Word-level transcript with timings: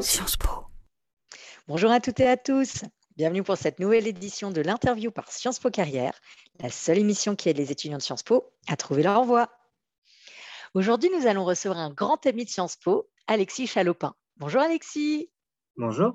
Sciences 0.00 0.38
Po. 0.38 0.48
Bonjour 1.68 1.90
à 1.90 2.00
toutes 2.00 2.20
et 2.20 2.26
à 2.26 2.38
tous. 2.38 2.84
Bienvenue 3.18 3.42
pour 3.42 3.58
cette 3.58 3.80
nouvelle 3.80 4.06
édition 4.06 4.50
de 4.50 4.62
l'interview 4.62 5.10
par 5.10 5.30
Sciences 5.30 5.58
Po 5.58 5.68
Carrière, 5.70 6.18
la 6.58 6.70
seule 6.70 6.96
émission 6.96 7.36
qui 7.36 7.50
aide 7.50 7.58
les 7.58 7.70
étudiants 7.70 7.98
de 7.98 8.02
Sciences 8.02 8.22
Po 8.22 8.50
à 8.66 8.76
trouver 8.76 9.02
leur 9.02 9.24
voie. 9.24 9.50
Aujourd'hui, 10.72 11.10
nous 11.10 11.26
allons 11.26 11.44
recevoir 11.44 11.78
un 11.78 11.90
grand 11.90 12.24
ami 12.24 12.46
de 12.46 12.50
Sciences 12.50 12.76
Po, 12.76 13.10
Alexis 13.26 13.66
Chalopin. 13.66 14.14
Bonjour 14.38 14.62
Alexis. 14.62 15.30
Bonjour. 15.76 16.14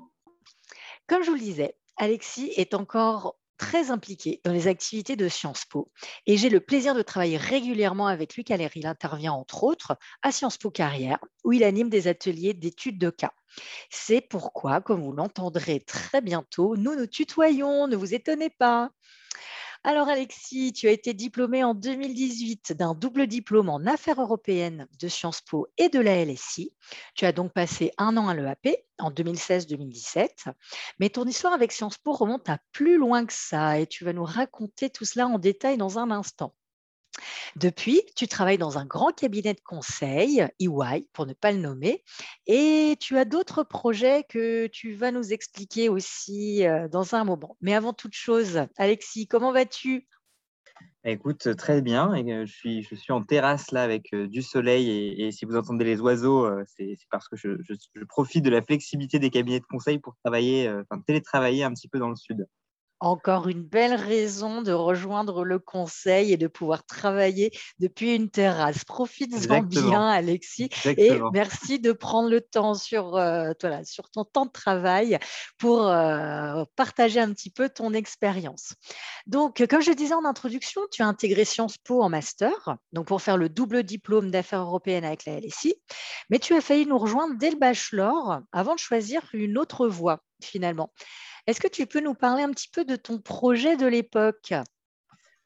Comme 1.06 1.22
je 1.22 1.28
vous 1.28 1.36
le 1.36 1.42
disais, 1.42 1.76
Alexis 1.96 2.52
est 2.56 2.74
encore 2.74 3.36
très 3.58 3.90
impliqué 3.90 4.40
dans 4.44 4.52
les 4.52 4.68
activités 4.68 5.16
de 5.16 5.28
Sciences 5.28 5.64
Po 5.64 5.90
et 6.26 6.36
j'ai 6.36 6.48
le 6.48 6.60
plaisir 6.60 6.94
de 6.94 7.02
travailler 7.02 7.36
régulièrement 7.36 8.06
avec 8.06 8.34
lui 8.34 8.44
car 8.44 8.58
il 8.60 8.86
intervient 8.86 9.32
entre 9.32 9.64
autres 9.64 9.96
à 10.22 10.32
Sciences 10.32 10.58
Po 10.58 10.70
Carrière 10.70 11.18
où 11.44 11.52
il 11.52 11.64
anime 11.64 11.88
des 11.88 12.08
ateliers 12.08 12.54
d'études 12.54 12.98
de 12.98 13.10
cas. 13.10 13.32
C'est 13.90 14.20
pourquoi, 14.20 14.80
comme 14.80 15.02
vous 15.02 15.12
l'entendrez 15.12 15.80
très 15.80 16.20
bientôt, 16.20 16.76
nous 16.76 16.94
nous 16.94 17.06
tutoyons, 17.06 17.86
ne 17.86 17.96
vous 17.96 18.14
étonnez 18.14 18.50
pas. 18.50 18.90
Alors 19.88 20.08
Alexis, 20.08 20.72
tu 20.72 20.88
as 20.88 20.90
été 20.90 21.14
diplômé 21.14 21.62
en 21.62 21.72
2018 21.72 22.72
d'un 22.72 22.92
double 22.92 23.28
diplôme 23.28 23.68
en 23.68 23.86
affaires 23.86 24.20
européennes 24.20 24.88
de 24.98 25.06
Sciences 25.06 25.42
Po 25.42 25.68
et 25.78 25.88
de 25.88 26.00
la 26.00 26.24
LSI. 26.24 26.74
Tu 27.14 27.24
as 27.24 27.30
donc 27.30 27.52
passé 27.52 27.92
un 27.96 28.16
an 28.16 28.26
à 28.26 28.34
l'EAP 28.34 28.84
en 28.98 29.12
2016-2017. 29.12 30.52
Mais 30.98 31.08
ton 31.08 31.24
histoire 31.24 31.52
avec 31.52 31.70
Sciences 31.70 31.98
Po 31.98 32.14
remonte 32.14 32.48
à 32.48 32.58
plus 32.72 32.98
loin 32.98 33.24
que 33.26 33.32
ça 33.32 33.78
et 33.78 33.86
tu 33.86 34.04
vas 34.04 34.12
nous 34.12 34.24
raconter 34.24 34.90
tout 34.90 35.04
cela 35.04 35.28
en 35.28 35.38
détail 35.38 35.76
dans 35.76 36.00
un 36.00 36.10
instant. 36.10 36.52
Depuis, 37.56 38.02
tu 38.14 38.28
travailles 38.28 38.58
dans 38.58 38.78
un 38.78 38.84
grand 38.84 39.12
cabinet 39.12 39.54
de 39.54 39.60
conseil, 39.60 40.46
EY 40.60 41.08
pour 41.12 41.26
ne 41.26 41.32
pas 41.32 41.52
le 41.52 41.58
nommer, 41.58 42.04
et 42.46 42.96
tu 43.00 43.18
as 43.18 43.24
d'autres 43.24 43.62
projets 43.62 44.24
que 44.28 44.66
tu 44.66 44.92
vas 44.94 45.12
nous 45.12 45.32
expliquer 45.32 45.88
aussi 45.88 46.66
euh, 46.66 46.88
dans 46.88 47.14
un 47.14 47.24
moment. 47.24 47.56
Mais 47.60 47.74
avant 47.74 47.92
toute 47.92 48.14
chose, 48.14 48.60
Alexis, 48.76 49.26
comment 49.26 49.52
vas-tu? 49.52 50.06
Écoute, 51.04 51.56
très 51.56 51.80
bien. 51.80 52.12
Euh, 52.12 52.44
je, 52.44 52.52
suis, 52.52 52.82
je 52.82 52.94
suis 52.94 53.12
en 53.12 53.22
terrasse 53.22 53.70
là 53.70 53.82
avec 53.82 54.12
euh, 54.12 54.26
du 54.26 54.42
soleil 54.42 54.90
et, 54.90 55.32
si 55.32 55.46
vous 55.46 55.56
entendez 55.56 55.84
les 55.84 56.00
oiseaux, 56.00 56.50
c'est 56.66 56.96
parce 57.10 57.28
que 57.28 57.36
je, 57.36 57.50
je, 57.62 58.04
profite 58.04 58.44
de 58.44 58.50
la 58.50 58.60
flexibilité 58.60 59.18
des 59.18 59.30
cabinets 59.30 59.60
de 59.60 59.66
conseil 59.66 59.98
pour 59.98 60.16
travailler, 60.22 60.68
enfin 60.68 61.00
télétravailler 61.06 61.64
un 61.64 61.72
petit 61.72 61.88
peu 61.88 61.98
dans 61.98 62.10
le 62.10 62.16
sud. 62.16 62.46
Encore 63.00 63.48
une 63.48 63.62
belle 63.62 63.94
raison 63.94 64.62
de 64.62 64.72
rejoindre 64.72 65.44
le 65.44 65.58
conseil 65.58 66.32
et 66.32 66.36
de 66.38 66.46
pouvoir 66.46 66.86
travailler 66.86 67.50
depuis 67.78 68.14
une 68.14 68.30
terrasse. 68.30 68.84
Profite-en 68.84 69.62
bien, 69.62 70.08
Alexis. 70.08 70.70
Et 70.86 71.12
merci 71.32 71.78
de 71.78 71.92
prendre 71.92 72.30
le 72.30 72.40
temps 72.40 72.74
sur, 72.74 73.16
euh, 73.16 73.52
sur 73.84 74.10
ton 74.10 74.24
temps 74.24 74.46
de 74.46 74.50
travail 74.50 75.18
pour 75.58 75.88
euh, 75.88 76.64
partager 76.74 77.20
un 77.20 77.32
petit 77.32 77.50
peu 77.50 77.68
ton 77.68 77.92
expérience. 77.92 78.74
Donc, 79.26 79.64
comme 79.68 79.82
je 79.82 79.92
disais 79.92 80.14
en 80.14 80.24
introduction, 80.24 80.80
tu 80.90 81.02
as 81.02 81.06
intégré 81.06 81.44
Sciences 81.44 81.78
Po 81.78 82.02
en 82.02 82.08
master, 82.08 82.76
donc 82.92 83.06
pour 83.06 83.20
faire 83.20 83.36
le 83.36 83.48
double 83.48 83.82
diplôme 83.82 84.30
d'affaires 84.30 84.62
européennes 84.62 85.04
avec 85.04 85.26
la 85.26 85.38
LSI. 85.40 85.74
Mais 86.30 86.38
tu 86.38 86.54
as 86.54 86.60
failli 86.60 86.86
nous 86.86 86.98
rejoindre 86.98 87.34
dès 87.38 87.50
le 87.50 87.56
bachelor 87.56 88.40
avant 88.52 88.74
de 88.74 88.80
choisir 88.80 89.22
une 89.32 89.58
autre 89.58 89.86
voie 89.86 90.22
finalement. 90.46 90.92
Est-ce 91.46 91.60
que 91.60 91.68
tu 91.68 91.86
peux 91.86 92.00
nous 92.00 92.14
parler 92.14 92.42
un 92.42 92.50
petit 92.50 92.68
peu 92.68 92.84
de 92.84 92.96
ton 92.96 93.18
projet 93.18 93.76
de 93.76 93.86
l'époque? 93.86 94.54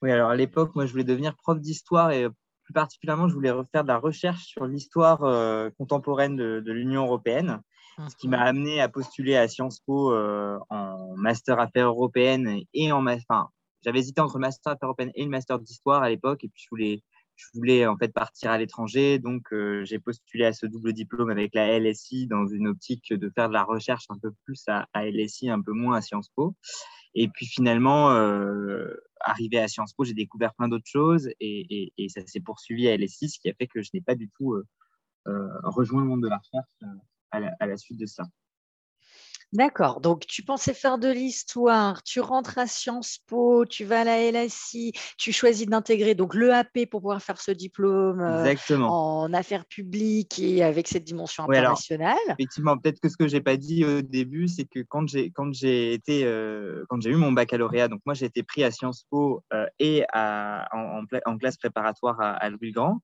Oui, 0.02 0.10
alors 0.10 0.30
à 0.30 0.36
l'époque, 0.36 0.74
moi, 0.74 0.86
je 0.86 0.92
voulais 0.92 1.04
devenir 1.04 1.36
prof 1.36 1.60
d'histoire 1.60 2.10
et 2.10 2.26
plus 2.64 2.72
particulièrement, 2.72 3.28
je 3.28 3.34
voulais 3.34 3.50
refaire 3.50 3.82
de 3.82 3.88
la 3.88 3.98
recherche 3.98 4.44
sur 4.44 4.64
l'histoire 4.64 5.24
euh, 5.24 5.70
contemporaine 5.76 6.36
de, 6.36 6.72
l'Union 6.72 7.04
européenne, 7.04 7.60
ce 8.08 8.16
qui 8.16 8.28
m'a 8.28 8.38
mhm. 8.38 8.46
amené 8.46 8.80
à 8.80 8.88
postuler 8.88 9.36
à 9.36 9.48
Sciences 9.48 9.80
Po 9.80 10.12
euh, 10.12 10.58
en 10.70 11.16
master 11.16 11.58
affaires 11.58 11.88
européennes 11.88 12.60
et 12.72 12.92
en 12.92 13.06
enfin, 13.06 13.48
j'avais 13.82 13.98
hésité 13.98 14.20
entre 14.20 14.38
master 14.38 14.72
affaires 14.72 14.86
européennes 14.86 15.12
et 15.14 15.24
le 15.24 15.30
master 15.30 15.58
d'histoire 15.58 16.02
à 16.02 16.08
l'époque, 16.08 16.44
et 16.44 16.48
puis 16.48 16.62
je 16.62 16.68
voulais 16.70 17.02
je 17.40 17.58
voulais 17.58 17.86
en 17.86 17.96
fait 17.96 18.12
partir 18.12 18.50
à 18.50 18.58
l'étranger, 18.58 19.18
donc 19.18 19.52
euh, 19.52 19.84
j'ai 19.84 19.98
postulé 19.98 20.44
à 20.44 20.52
ce 20.52 20.66
double 20.66 20.92
diplôme 20.92 21.30
avec 21.30 21.54
la 21.54 21.78
LSI 21.78 22.26
dans 22.26 22.46
une 22.46 22.68
optique 22.68 23.12
de 23.12 23.30
faire 23.30 23.48
de 23.48 23.54
la 23.54 23.64
recherche 23.64 24.04
un 24.10 24.18
peu 24.18 24.30
plus 24.44 24.62
à, 24.68 24.86
LSI, 24.94 25.48
un 25.48 25.62
peu 25.62 25.72
moins 25.72 25.96
à 25.96 26.00
Sciences 26.02 26.28
Po. 26.34 26.54
Et 27.14 27.28
puis 27.28 27.46
finalement, 27.46 28.10
euh, 28.12 28.94
arrivé 29.20 29.58
à 29.58 29.68
Sciences 29.68 29.94
Po, 29.94 30.04
j'ai 30.04 30.14
découvert 30.14 30.54
plein 30.54 30.68
d'autres 30.68 30.86
choses 30.86 31.30
et, 31.40 31.92
ça 32.08 32.24
s'est 32.26 32.40
poursuivi 32.40 32.88
à 32.88 32.96
LSI, 32.96 33.30
ce 33.30 33.40
qui 33.40 33.48
a 33.48 33.54
fait 33.54 33.66
que 33.66 33.82
je 33.82 33.90
n'ai 33.94 34.00
pas 34.00 34.14
du 34.14 34.28
tout 34.28 34.54
euh, 34.54 35.48
rejoint 35.64 36.02
le 36.02 36.08
monde 36.08 36.22
de 36.22 36.28
la 36.28 36.38
recherche 36.38 36.92
à 37.32 37.66
la 37.66 37.76
suite 37.76 37.98
de 37.98 38.06
ça. 38.06 38.24
D'accord. 39.52 40.00
Donc, 40.00 40.26
tu 40.26 40.42
pensais 40.42 40.74
faire 40.74 40.98
de 40.98 41.08
l'histoire, 41.08 42.04
tu 42.04 42.20
rentres 42.20 42.58
à 42.58 42.66
Sciences 42.68 43.18
Po, 43.26 43.64
tu 43.66 43.84
vas 43.84 44.02
à 44.02 44.04
la 44.04 44.30
LSI, 44.30 44.92
tu 45.18 45.32
choisis 45.32 45.66
d'intégrer 45.66 46.14
donc 46.14 46.34
l'EAP 46.34 46.88
pour 46.88 47.00
pouvoir 47.00 47.20
faire 47.20 47.40
ce 47.40 47.50
diplôme 47.50 48.20
euh, 48.20 48.54
en 48.78 49.32
affaires 49.32 49.64
publiques 49.66 50.38
et 50.38 50.62
avec 50.62 50.86
cette 50.86 51.02
dimension 51.02 51.44
internationale. 51.50 52.16
effectivement, 52.30 52.78
peut-être 52.78 53.00
que 53.00 53.08
ce 53.08 53.16
que 53.16 53.26
j'ai 53.26 53.40
pas 53.40 53.56
dit 53.56 53.84
au 53.84 54.02
début, 54.02 54.46
c'est 54.46 54.66
que 54.66 54.80
quand 54.88 55.08
j'ai 55.08 55.30
quand 55.30 55.52
j'ai 55.52 55.94
été 55.94 56.24
euh, 56.24 56.84
quand 56.88 57.00
j'ai 57.00 57.10
eu 57.10 57.16
mon 57.16 57.32
baccalauréat, 57.32 57.88
donc 57.88 58.00
moi 58.06 58.14
j'ai 58.14 58.26
été 58.26 58.44
pris 58.44 58.62
à 58.62 58.70
Sciences 58.70 59.04
Po 59.10 59.42
euh, 59.52 59.66
et 59.80 60.04
à, 60.12 60.68
en, 60.72 61.02
en, 61.26 61.38
classe 61.38 61.56
préparatoire 61.56 62.20
à, 62.20 62.30
à 62.32 62.50
Louis 62.50 62.70
Grand. 62.70 63.00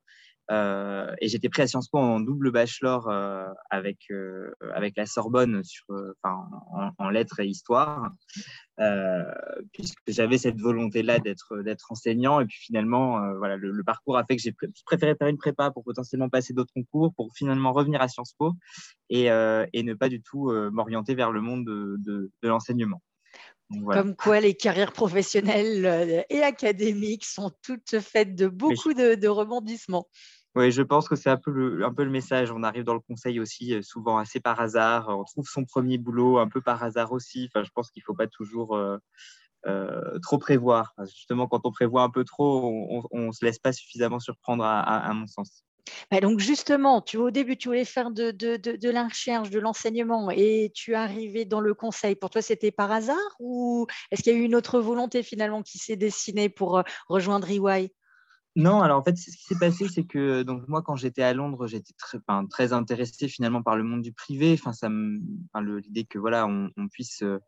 Euh, 0.50 1.12
et 1.20 1.28
j'étais 1.28 1.48
pris 1.48 1.62
à 1.62 1.66
Sciences 1.66 1.88
Po 1.88 1.98
en 1.98 2.20
double 2.20 2.52
bachelor 2.52 3.08
euh, 3.08 3.46
avec, 3.70 3.98
euh, 4.10 4.52
avec 4.74 4.96
la 4.96 5.04
Sorbonne 5.04 5.64
sur, 5.64 5.86
en, 6.22 7.10
lettres 7.10 7.40
et 7.40 7.46
histoire, 7.46 8.10
puisque 9.72 9.98
j'avais 10.08 10.38
cette 10.38 10.60
volonté-là 10.60 11.18
d'être, 11.18 11.52
enseignant. 11.90 12.40
Et 12.40 12.46
puis 12.46 12.58
finalement, 12.58 13.20
voilà, 13.38 13.56
le, 13.56 13.84
parcours 13.84 14.18
a 14.18 14.24
fait 14.24 14.36
que 14.36 14.42
j'ai 14.42 14.54
préféré 14.84 15.14
faire 15.16 15.28
une 15.28 15.38
prépa 15.38 15.70
pour 15.70 15.84
potentiellement 15.84 16.28
passer 16.28 16.52
d'autres 16.52 16.72
concours, 16.74 17.12
pour 17.14 17.32
finalement 17.34 17.72
revenir 17.72 18.00
à 18.00 18.08
Sciences 18.08 18.34
Po 18.38 18.52
et, 19.10 19.26
et 19.26 19.82
ne 19.82 19.94
pas 19.94 20.08
du 20.08 20.22
tout 20.22 20.52
m'orienter 20.72 21.14
vers 21.14 21.32
le 21.32 21.40
monde 21.40 21.64
de, 21.64 21.96
de, 22.42 22.48
l'enseignement. 22.48 23.02
Comme 23.88 24.14
quoi 24.14 24.38
les 24.38 24.54
carrières 24.54 24.92
professionnelles 24.92 26.24
et 26.30 26.42
académiques 26.42 27.24
sont 27.24 27.50
toutes 27.62 27.98
faites 27.98 28.36
de 28.36 28.46
beaucoup 28.46 28.94
de, 28.94 29.16
de 29.16 29.28
rebondissements. 29.28 30.06
Oui, 30.56 30.72
je 30.72 30.80
pense 30.80 31.06
que 31.06 31.16
c'est 31.16 31.28
un 31.28 31.36
peu, 31.36 31.50
le, 31.50 32.10
message. 32.10 32.50
On 32.50 32.62
arrive 32.62 32.84
dans 32.84 32.94
le 32.94 33.00
conseil 33.00 33.38
aussi 33.40 33.74
euh, 33.74 33.82
souvent 33.82 34.16
assez 34.16 34.40
par 34.40 34.58
hasard. 34.58 35.10
On 35.10 35.22
trouve 35.22 35.46
son 35.46 35.66
premier 35.66 35.98
boulot 35.98 36.38
un 36.38 36.48
peu 36.48 36.62
par 36.62 36.82
hasard 36.82 37.12
aussi. 37.12 37.50
Enfin, 37.52 37.62
je 37.62 37.70
pense 37.74 37.90
qu'il 37.90 38.00
ne 38.00 38.04
faut 38.04 38.14
pas 38.14 38.26
toujours 38.26 38.74
euh, 38.74 38.96
euh, 39.66 40.18
trop 40.20 40.38
prévoir. 40.38 40.94
Justement, 41.04 41.46
quand 41.46 41.66
on 41.66 41.72
prévoit 41.72 42.04
un 42.04 42.08
peu 42.08 42.24
trop, 42.24 43.04
on 43.10 43.26
ne 43.26 43.32
se 43.32 43.44
laisse 43.44 43.58
pas 43.58 43.72
suffisamment 43.72 44.18
surprendre, 44.18 44.64
à, 44.64 45.12
mon 45.12 45.26
sens. 45.26 45.62
Bah, 46.10 46.20
donc 46.20 46.40
justement, 46.40 47.02
tu, 47.02 47.18
au 47.18 47.30
début, 47.30 47.58
tu 47.58 47.68
voulais 47.68 47.84
faire 47.84 48.10
de 48.10 48.90
la 48.90 49.04
recherche, 49.04 49.50
de 49.50 49.58
l'enseignement, 49.58 50.30
et 50.30 50.72
tu 50.74 50.92
es 50.92 50.94
arrivé 50.94 51.44
dans 51.44 51.60
le 51.60 51.74
conseil. 51.74 52.14
Pour 52.16 52.30
toi, 52.30 52.40
c'était 52.40 52.70
par 52.70 52.90
hasard 52.90 53.36
ou 53.40 53.86
est-ce 54.10 54.22
qu'il 54.22 54.32
y 54.32 54.36
a 54.36 54.38
eu 54.38 54.44
une 54.44 54.54
autre 54.54 54.80
volonté 54.80 55.22
finalement 55.22 55.62
qui 55.62 55.76
s'est 55.76 55.96
dessinée 55.96 56.48
pour 56.48 56.82
rejoindre 57.08 57.50
EY 57.50 57.92
non, 58.56 58.80
alors 58.80 58.98
en 58.98 59.04
fait, 59.04 59.18
ce 59.18 59.36
qui 59.36 59.44
s'est 59.44 59.58
passé, 59.58 59.86
c'est 59.86 60.04
que 60.04 60.42
donc 60.42 60.66
moi, 60.66 60.80
quand 60.80 60.96
j'étais 60.96 61.22
à 61.22 61.34
Londres, 61.34 61.66
j'étais 61.66 61.92
très, 61.98 62.18
enfin, 62.26 62.46
intéressé 62.72 63.28
finalement 63.28 63.62
par 63.62 63.76
le 63.76 63.84
monde 63.84 64.00
du 64.00 64.14
privé. 64.14 64.54
Enfin, 64.58 64.72
ça 64.72 64.88
l'idée 65.60 66.04
que 66.06 66.18
voilà, 66.18 66.46
on, 66.46 66.88
puisse 66.88 67.22
euh, 67.22 67.38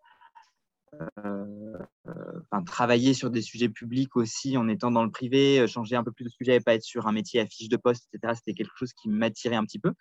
euh, 1.25 2.61
travailler 2.67 3.15
sur 3.15 3.31
des 3.31 3.41
sujets 3.41 3.71
publics 3.71 4.17
aussi 4.17 4.59
en 4.59 4.69
étant 4.69 4.91
dans 4.91 5.03
le 5.03 5.11
privé, 5.11 5.67
changer 5.67 5.97
un 5.97 6.05
peu 6.05 6.13
plus 6.13 6.25
de 6.25 6.31
sujet 6.31 6.57
et 6.57 6.61
pas 6.61 6.75
être 6.75 6.83
sur 6.83 7.07
un 7.07 7.13
métier 7.13 7.41
à 7.41 7.47
fiche 7.47 7.71
de 7.71 7.79
poste, 7.79 8.07
etc. 8.13 8.35
C'était 8.37 8.53
quelque 8.53 8.77
chose 8.77 8.93
qui 8.93 9.09
m'attirait 9.09 9.57
un 9.57 9.65
petit 9.65 9.79
peu. 9.79 9.95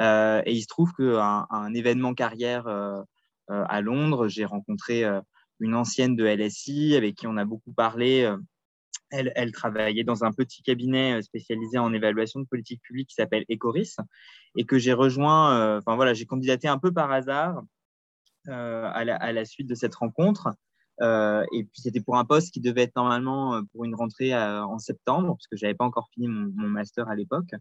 Euh, 0.00 0.42
et 0.46 0.52
il 0.52 0.62
se 0.62 0.68
trouve 0.68 0.92
qu'un 0.92 1.44
un 1.50 1.74
événement 1.74 2.14
carrière 2.14 2.68
à 3.48 3.80
Londres, 3.80 4.28
j'ai 4.28 4.44
rencontré 4.44 5.04
une 5.58 5.74
ancienne 5.74 6.14
de 6.14 6.24
LSI 6.24 6.94
avec 6.94 7.16
qui 7.16 7.26
on 7.26 7.36
a 7.36 7.44
beaucoup 7.44 7.72
parlé 7.72 8.32
elle, 9.12 9.52
travaillait 9.52 10.04
dans 10.04 10.24
un 10.24 10.32
petit 10.32 10.62
cabinet 10.62 11.18
euh, 11.18 11.22
spécialisé 11.22 11.78
en 11.78 11.92
évaluation 11.92 12.40
de 12.40 12.46
politique 12.46 12.80
publique 12.82 13.08
qui 13.08 13.14
s'appelle 13.14 13.44
Ecoris 13.50 13.96
et 14.56 14.64
que 14.64 14.78
j'ai 14.78 14.92
rejoint, 14.92 15.58
euh, 15.58 15.78
enfin 15.78 15.96
voilà, 15.96 16.14
j'ai 16.14 16.26
candidaté 16.26 16.68
un 16.68 16.78
peu 16.78 16.92
par 16.92 17.12
hasard 17.12 17.62
euh, 18.48 18.90
à, 18.92 19.04
la, 19.04 19.44
suite 19.44 19.68
de 19.68 19.74
cette 19.74 19.94
rencontre. 19.94 20.48
et 21.00 21.64
puis 21.64 21.80
c'était 21.80 22.00
pour 22.00 22.16
un 22.16 22.24
poste 22.24 22.52
qui 22.52 22.60
devait 22.60 22.82
être 22.82 22.96
normalement 22.96 23.62
pour 23.72 23.84
une 23.84 23.94
rentrée 23.94 24.34
en 24.34 24.78
septembre, 24.78 25.34
parce 25.36 25.46
que 25.46 25.56
je 25.56 25.64
n'avais 25.64 25.76
pas 25.76 25.84
encore 25.84 26.08
fini 26.12 26.28
mon, 26.28 26.68
master 26.68 27.08
à 27.08 27.14
l'époque. 27.14 27.54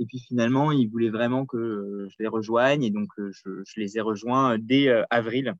Et 0.00 0.06
puis 0.06 0.20
finalement, 0.20 0.70
ils 0.70 0.88
voulaient 0.88 1.10
vraiment 1.10 1.44
que 1.44 2.06
je 2.10 2.16
les 2.20 2.28
rejoigne, 2.28 2.84
et 2.84 2.90
donc 2.90 3.08
je, 3.16 3.62
je 3.64 3.80
les 3.80 3.96
ai 3.96 4.00
rejoints 4.00 4.58
dès 4.58 4.88
avril 5.10 5.54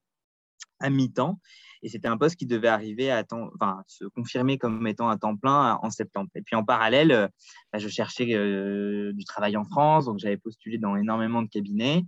à 0.81 0.91
mi-temps. 0.91 1.41
Et 1.83 1.89
c'était 1.89 2.09
un 2.09 2.17
poste 2.17 2.37
qui 2.37 2.47
devait 2.47 2.69
arriver 2.69 3.11
à 3.11 3.25
temps, 3.25 3.51
se 3.87 4.05
confirmer 4.05 4.59
comme 4.59 4.87
étant 4.87 5.09
à 5.09 5.17
temps 5.17 5.37
plein 5.37 5.79
en 5.83 5.91
septembre. 5.91 6.31
Et 6.35 6.43
puis 6.43 6.57
en 6.57 6.65
parallèle, 6.65 7.13
euh, 7.13 7.29
bah, 7.73 7.79
je 7.79 7.89
cherchais 7.89 8.35
euh, 8.35 9.13
du 9.13 9.25
travail 9.25 9.57
en 9.57 9.65
France, 9.65 10.07
donc 10.07 10.19
j'avais 10.19 10.37
postulé 10.37 10.79
dans 10.79 10.97
énormément 10.97 11.43
de 11.43 11.49
cabinets. 11.49 12.05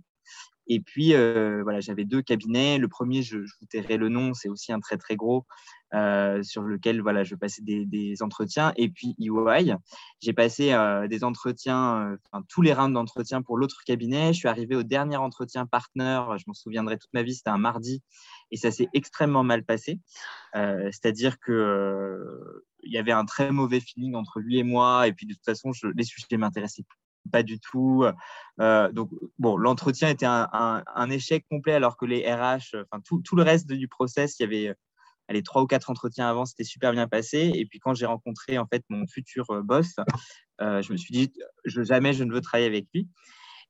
Et 0.67 0.79
puis, 0.79 1.13
euh, 1.15 1.63
voilà, 1.63 1.81
j'avais 1.81 2.05
deux 2.05 2.21
cabinets. 2.21 2.77
Le 2.77 2.87
premier, 2.87 3.23
je, 3.23 3.39
vous 3.39 3.65
tairai 3.69 3.97
le 3.97 4.09
nom, 4.09 4.33
c'est 4.33 4.47
aussi 4.47 4.71
un 4.71 4.79
très, 4.79 4.95
très 4.95 5.15
gros, 5.17 5.45
sur 5.91 6.61
lequel 6.61 7.01
voilà, 7.01 7.23
je 7.25 7.35
passais 7.35 7.61
des, 7.61 8.15
entretiens. 8.21 8.71
Et 8.77 8.87
puis, 8.87 9.15
EY, 9.19 9.75
j'ai 10.21 10.31
passé 10.33 10.73
des 11.09 11.23
entretiens, 11.25 12.15
tous 12.47 12.61
les 12.61 12.73
rounds 12.73 12.93
d'entretien 12.93 13.41
pour 13.41 13.57
l'autre 13.57 13.81
cabinet. 13.85 14.31
Je 14.31 14.39
suis 14.39 14.47
arrivé 14.47 14.75
au 14.75 14.83
dernier 14.83 15.17
entretien 15.17 15.65
partner, 15.65 16.21
je 16.37 16.43
m'en 16.47 16.53
souviendrai 16.53 16.97
toute 16.97 17.13
ma 17.13 17.23
vie, 17.23 17.35
c'était 17.35 17.49
un 17.49 17.57
mardi, 17.57 18.01
et 18.51 18.57
ça 18.57 18.71
s'est 18.71 18.89
extrêmement 18.93 19.43
mal 19.43 19.63
passé. 19.63 19.99
C'est-à-dire 20.53 21.39
que 21.39 22.63
il 22.83 22.91
y 22.91 22.97
avait 22.97 23.11
un 23.11 23.25
très 23.25 23.51
mauvais 23.51 23.79
feeling 23.79 24.15
entre 24.15 24.39
lui 24.39 24.57
et 24.57 24.63
moi, 24.63 25.07
et 25.07 25.13
puis 25.13 25.25
de 25.25 25.33
toute 25.33 25.45
façon, 25.45 25.71
les 25.95 26.03
sujets 26.03 26.37
m'intéressaient 26.37 26.85
pas 27.31 27.43
du 27.43 27.59
tout. 27.59 28.05
Euh, 28.59 28.91
donc, 28.91 29.09
bon, 29.37 29.57
l'entretien 29.57 30.09
était 30.09 30.25
un, 30.27 31.09
échec 31.09 31.45
complet 31.49 31.73
alors 31.73 31.97
que 31.97 32.05
les 32.05 32.31
RH, 32.31 32.75
enfin, 32.91 33.01
tout, 33.03 33.35
le 33.35 33.43
reste 33.43 33.67
du 33.67 33.87
process, 33.87 34.39
il 34.39 34.43
y 34.43 34.45
avait 34.45 34.75
les 35.29 35.43
trois 35.43 35.61
ou 35.61 35.67
quatre 35.67 35.89
entretiens 35.89 36.29
avant, 36.29 36.45
c'était 36.45 36.63
super 36.63 36.91
bien 36.91 37.07
passé. 37.07 37.51
Et 37.53 37.65
puis, 37.65 37.79
quand 37.79 37.93
j'ai 37.93 38.05
rencontré 38.05 38.57
en 38.57 38.67
fait 38.67 38.83
mon 38.89 39.07
futur 39.07 39.49
euh, 39.51 39.61
boss, 39.61 39.95
euh, 40.61 40.81
je 40.81 40.91
me 40.91 40.97
suis 40.97 41.13
dit, 41.13 41.33
jamais 41.65 42.13
je 42.13 42.23
ne 42.23 42.33
veux 42.33 42.41
travailler 42.41 42.67
avec 42.67 42.85
lui. 42.93 43.07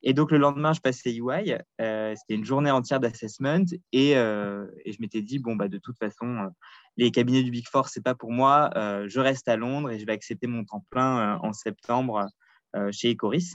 Et 0.04 0.14
donc, 0.14 0.32
le 0.32 0.38
lendemain, 0.38 0.74
je 0.74 0.82
passais 0.82 1.14
UI. 1.14 1.56
c'était 1.78 2.36
une 2.36 2.46
journée 2.46 2.72
entière 2.72 3.00
d'assessment. 3.00 3.66
Et, 3.92 4.12
et, 4.12 4.92
je 4.92 4.98
m'étais 5.00 5.22
dit, 5.22 5.40
bon, 5.40 5.56
bah, 5.56 5.68
de 5.68 5.78
toute 5.78 5.98
façon, 5.98 6.50
les 6.98 7.12
cabinets 7.12 7.44
du 7.44 7.52
Big 7.52 7.68
Four, 7.68 7.88
c'est 7.90 8.04
pas 8.04 8.16
pour 8.16 8.32
moi. 8.32 8.72
je 8.76 9.20
reste 9.20 9.48
à 9.48 9.58
Londres 9.58 9.92
et 9.92 10.00
je 10.00 10.06
vais 10.06 10.14
accepter 10.14 10.48
mon 10.48 10.66
temps 10.66 10.84
plein 10.90 11.38
en 11.44 11.54
septembre 11.54 12.30
euh, 12.76 12.90
chez 12.94 13.12
Ecoris. 13.12 13.54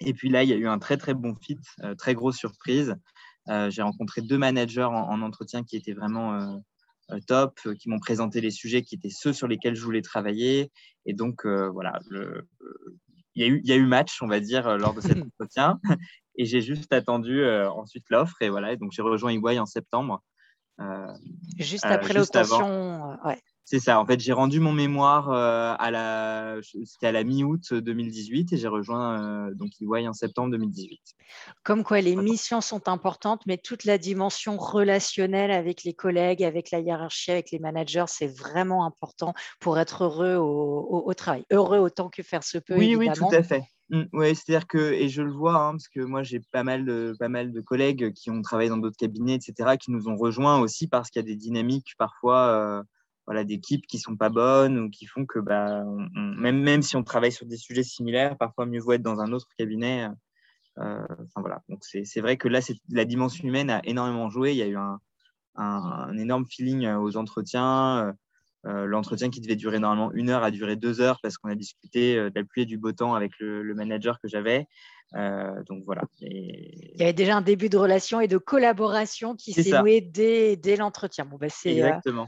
Et 0.00 0.12
puis 0.12 0.28
là, 0.28 0.42
il 0.42 0.48
y 0.48 0.52
a 0.52 0.56
eu 0.56 0.66
un 0.66 0.80
très 0.80 0.96
très 0.96 1.14
bon 1.14 1.36
fit, 1.36 1.58
euh, 1.84 1.94
très 1.94 2.14
grosse 2.14 2.36
surprise. 2.36 2.96
Euh, 3.48 3.70
j'ai 3.70 3.82
rencontré 3.82 4.22
deux 4.22 4.38
managers 4.38 4.82
en, 4.82 5.22
entretien 5.22 5.62
qui 5.62 5.76
étaient 5.76 5.92
vraiment 5.92 6.60
top, 7.26 7.60
qui 7.78 7.88
m'ont 7.88 7.98
présenté 7.98 8.40
les 8.40 8.50
sujets 8.50 8.82
qui 8.82 8.94
étaient 8.94 9.10
ceux 9.10 9.32
sur 9.32 9.46
lesquels 9.46 9.76
je 9.76 9.84
voulais 9.84 10.02
travailler. 10.02 10.70
Et 11.06 11.14
donc, 11.14 11.46
voilà, 11.46 11.98
il, 12.10 12.42
y 13.40 13.44
a 13.44 13.48
eu, 13.48 13.60
il 13.62 13.68
y 13.68 13.72
a 13.72 13.76
eu 13.76 13.86
match, 13.86 14.22
on 14.22 14.26
va 14.26 14.40
dire, 14.40 14.76
lors 14.76 14.94
de 14.94 15.00
cet 15.00 15.18
entretien. 15.22 15.80
Et 16.36 16.44
j'ai 16.44 16.60
juste 16.60 16.92
attendu 16.92 17.44
ensuite 17.46 18.04
l'offre. 18.10 18.40
Et 18.40 18.48
voilà, 18.48 18.76
donc 18.76 18.92
j'ai 18.92 19.02
rejoint 19.02 19.32
EY 19.32 19.58
en 19.58 19.66
septembre. 19.66 20.22
juste 21.58 21.84
après 21.84 22.14
l'obtention. 22.14 23.18
Ouais. 23.24 23.40
C'est 23.70 23.78
ça. 23.78 24.00
En 24.00 24.04
fait, 24.04 24.18
j'ai 24.18 24.32
rendu 24.32 24.58
mon 24.58 24.72
mémoire 24.72 25.30
euh, 25.30 25.76
à 25.78 25.92
la, 25.92 26.56
c'était 26.84 27.06
à 27.06 27.12
la 27.12 27.22
mi-août 27.22 27.72
2018 27.72 28.52
et 28.52 28.56
j'ai 28.56 28.66
rejoint 28.66 29.46
euh, 29.46 29.54
donc 29.54 29.70
EY 29.80 30.08
en 30.08 30.12
septembre 30.12 30.50
2018. 30.50 31.00
Comme 31.62 31.84
quoi, 31.84 32.00
les 32.00 32.16
missions 32.16 32.60
sont 32.60 32.88
importantes, 32.88 33.42
mais 33.46 33.58
toute 33.58 33.84
la 33.84 33.96
dimension 33.96 34.56
relationnelle 34.56 35.52
avec 35.52 35.84
les 35.84 35.94
collègues, 35.94 36.42
avec 36.42 36.72
la 36.72 36.80
hiérarchie, 36.80 37.30
avec 37.30 37.52
les 37.52 37.60
managers, 37.60 38.06
c'est 38.08 38.26
vraiment 38.26 38.84
important 38.84 39.34
pour 39.60 39.78
être 39.78 40.02
heureux 40.02 40.34
au, 40.34 41.14
travail. 41.14 41.44
Heureux 41.52 41.78
autant 41.78 42.08
que 42.08 42.24
faire 42.24 42.42
se 42.42 42.58
peut. 42.58 42.74
Oui, 42.74 42.96
oui, 42.96 43.08
tout 43.14 43.28
à 43.30 43.44
fait. 43.44 43.62
Mmh, 43.90 44.02
oui, 44.14 44.34
c'est-à-dire 44.34 44.66
que, 44.66 44.78
et 44.78 45.08
je 45.08 45.22
le 45.22 45.30
vois, 45.30 45.54
hein, 45.54 45.72
parce 45.74 45.86
que 45.86 46.00
moi 46.00 46.24
j'ai 46.24 46.40
pas 46.50 46.64
mal, 46.64 46.84
de, 46.84 47.14
pas 47.20 47.28
mal 47.28 47.52
de 47.52 47.60
collègues 47.60 48.12
qui 48.14 48.30
ont 48.30 48.42
travaillé 48.42 48.68
dans 48.68 48.78
d'autres 48.78 48.96
cabinets, 48.96 49.34
etc., 49.34 49.76
qui 49.78 49.92
nous 49.92 50.08
ont 50.08 50.16
rejoints 50.16 50.58
aussi 50.58 50.88
parce 50.88 51.08
qu'il 51.08 51.22
y 51.22 51.24
a 51.24 51.28
des 51.28 51.36
dynamiques 51.36 51.94
parfois. 51.98 52.48
Euh, 52.48 52.82
voilà, 53.30 53.44
d'équipes 53.44 53.86
qui 53.86 54.00
sont 54.00 54.16
pas 54.16 54.28
bonnes 54.28 54.76
ou 54.76 54.90
qui 54.90 55.06
font 55.06 55.24
que 55.24 55.38
bah, 55.38 55.84
même, 56.16 56.60
même 56.60 56.82
si 56.82 56.96
on 56.96 57.04
travaille 57.04 57.30
sur 57.30 57.46
des 57.46 57.56
sujets 57.56 57.84
similaires, 57.84 58.36
parfois 58.36 58.66
mieux 58.66 58.80
vaut 58.80 58.90
être 58.90 59.02
dans 59.02 59.20
un 59.20 59.30
autre 59.30 59.46
cabinet. 59.56 60.08
Euh, 60.80 61.06
voilà. 61.36 61.62
Donc 61.68 61.84
c'est 61.84 62.20
vrai 62.20 62.36
que 62.36 62.48
là, 62.48 62.58
la 62.88 63.04
dimension 63.04 63.46
humaine 63.46 63.70
a 63.70 63.82
énormément 63.84 64.28
joué. 64.30 64.50
Il 64.50 64.56
y 64.56 64.62
a 64.62 64.66
eu 64.66 64.76
un, 64.76 64.98
un, 65.54 66.18
énorme 66.18 66.44
feeling 66.44 66.86
euh, 66.86 66.98
aux 66.98 67.16
entretiens. 67.16 68.16
Euh, 68.66 68.84
l'entretien 68.86 69.30
qui 69.30 69.40
devait 69.40 69.54
durer 69.54 69.78
normalement 69.78 70.10
une 70.12 70.28
heure 70.28 70.42
a 70.42 70.50
duré 70.50 70.74
deux 70.74 71.00
heures 71.00 71.20
parce 71.22 71.38
qu'on 71.38 71.50
a 71.50 71.54
discuté 71.54 72.16
de 72.16 72.32
la 72.34 72.42
pluie 72.42 72.62
et 72.62 72.66
du 72.66 72.78
beau 72.78 72.90
temps 72.90 73.14
avec 73.14 73.38
le, 73.38 73.62
manager 73.74 74.18
que 74.20 74.26
j'avais. 74.26 74.66
donc 75.14 75.84
voilà. 75.86 76.02
Il 76.20 76.96
y 76.98 77.02
avait 77.02 77.12
déjà 77.12 77.36
un 77.36 77.42
début 77.42 77.68
de 77.68 77.78
relation 77.78 78.20
et 78.20 78.26
de 78.26 78.38
collaboration 78.38 79.36
qui 79.36 79.52
s'est 79.52 79.80
noué 79.80 80.00
dès, 80.00 80.56
dès 80.56 80.74
l'entretien. 80.74 81.26
Bon, 81.26 81.36
bah, 81.36 81.46
Exactement. 81.46 82.26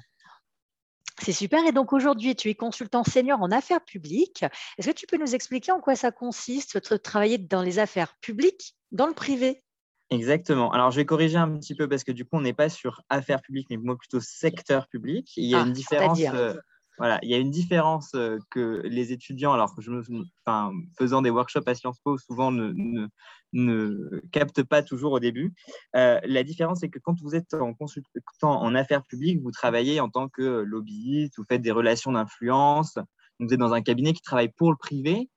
C'est 1.20 1.32
super. 1.32 1.64
Et 1.66 1.72
donc 1.72 1.92
aujourd'hui, 1.92 2.34
tu 2.34 2.48
es 2.48 2.54
consultant 2.54 3.04
senior 3.04 3.40
en 3.40 3.50
affaires 3.50 3.84
publiques. 3.84 4.44
Est-ce 4.78 4.88
que 4.88 4.94
tu 4.94 5.06
peux 5.06 5.18
nous 5.18 5.34
expliquer 5.34 5.72
en 5.72 5.80
quoi 5.80 5.96
ça 5.96 6.10
consiste 6.10 6.76
de 6.76 6.96
travailler 6.96 7.38
dans 7.38 7.62
les 7.62 7.78
affaires 7.78 8.14
publiques, 8.20 8.76
dans 8.90 9.06
le 9.06 9.14
privé? 9.14 9.62
Exactement. 10.10 10.70
Alors, 10.72 10.90
je 10.90 10.96
vais 10.96 11.06
corriger 11.06 11.38
un 11.38 11.56
petit 11.56 11.74
peu 11.74 11.88
parce 11.88 12.04
que 12.04 12.12
du 12.12 12.24
coup, 12.24 12.36
on 12.36 12.42
n'est 12.42 12.52
pas 12.52 12.68
sur 12.68 13.02
affaires 13.08 13.40
publiques, 13.40 13.68
mais 13.70 13.78
moi 13.78 13.96
plutôt 13.96 14.20
secteur 14.20 14.86
public. 14.88 15.32
Il 15.36 15.46
y 15.46 15.54
a 15.54 15.62
ah, 15.62 15.66
une 15.66 15.72
différence. 15.72 16.20
Euh, 16.20 16.54
voilà, 16.98 17.18
il 17.22 17.30
y 17.30 17.34
a 17.34 17.38
une 17.38 17.50
différence 17.50 18.12
euh, 18.14 18.38
que 18.50 18.82
les 18.84 19.12
étudiants, 19.12 19.52
alors 19.52 19.74
je 19.78 19.90
me, 19.90 20.02
enfin, 20.44 20.72
faisant 20.98 21.22
des 21.22 21.30
workshops 21.30 21.66
à 21.66 21.74
Sciences 21.74 21.98
Po, 22.04 22.18
souvent 22.18 22.52
ne, 22.52 22.72
ne, 22.74 23.08
ne 23.52 24.20
captent 24.30 24.62
pas 24.62 24.82
toujours 24.82 25.12
au 25.12 25.20
début. 25.20 25.54
Euh, 25.96 26.20
la 26.24 26.42
différence, 26.44 26.80
c'est 26.80 26.90
que 26.90 26.98
quand 26.98 27.18
vous 27.20 27.34
êtes 27.34 27.54
en 27.54 27.74
consultant 27.74 28.12
en 28.42 28.74
affaires 28.74 29.04
publiques, 29.04 29.40
vous 29.42 29.52
travaillez 29.52 30.00
en 30.00 30.10
tant 30.10 30.28
que 30.28 30.42
lobbyiste, 30.42 31.34
vous 31.38 31.44
faites 31.48 31.62
des 31.62 31.72
relations 31.72 32.12
d'influence, 32.12 32.98
vous 33.40 33.52
êtes 33.52 33.60
dans 33.60 33.72
un 33.72 33.82
cabinet 33.82 34.12
qui 34.12 34.22
travaille 34.22 34.50
pour 34.50 34.70
le 34.70 34.76
privé, 34.76 35.28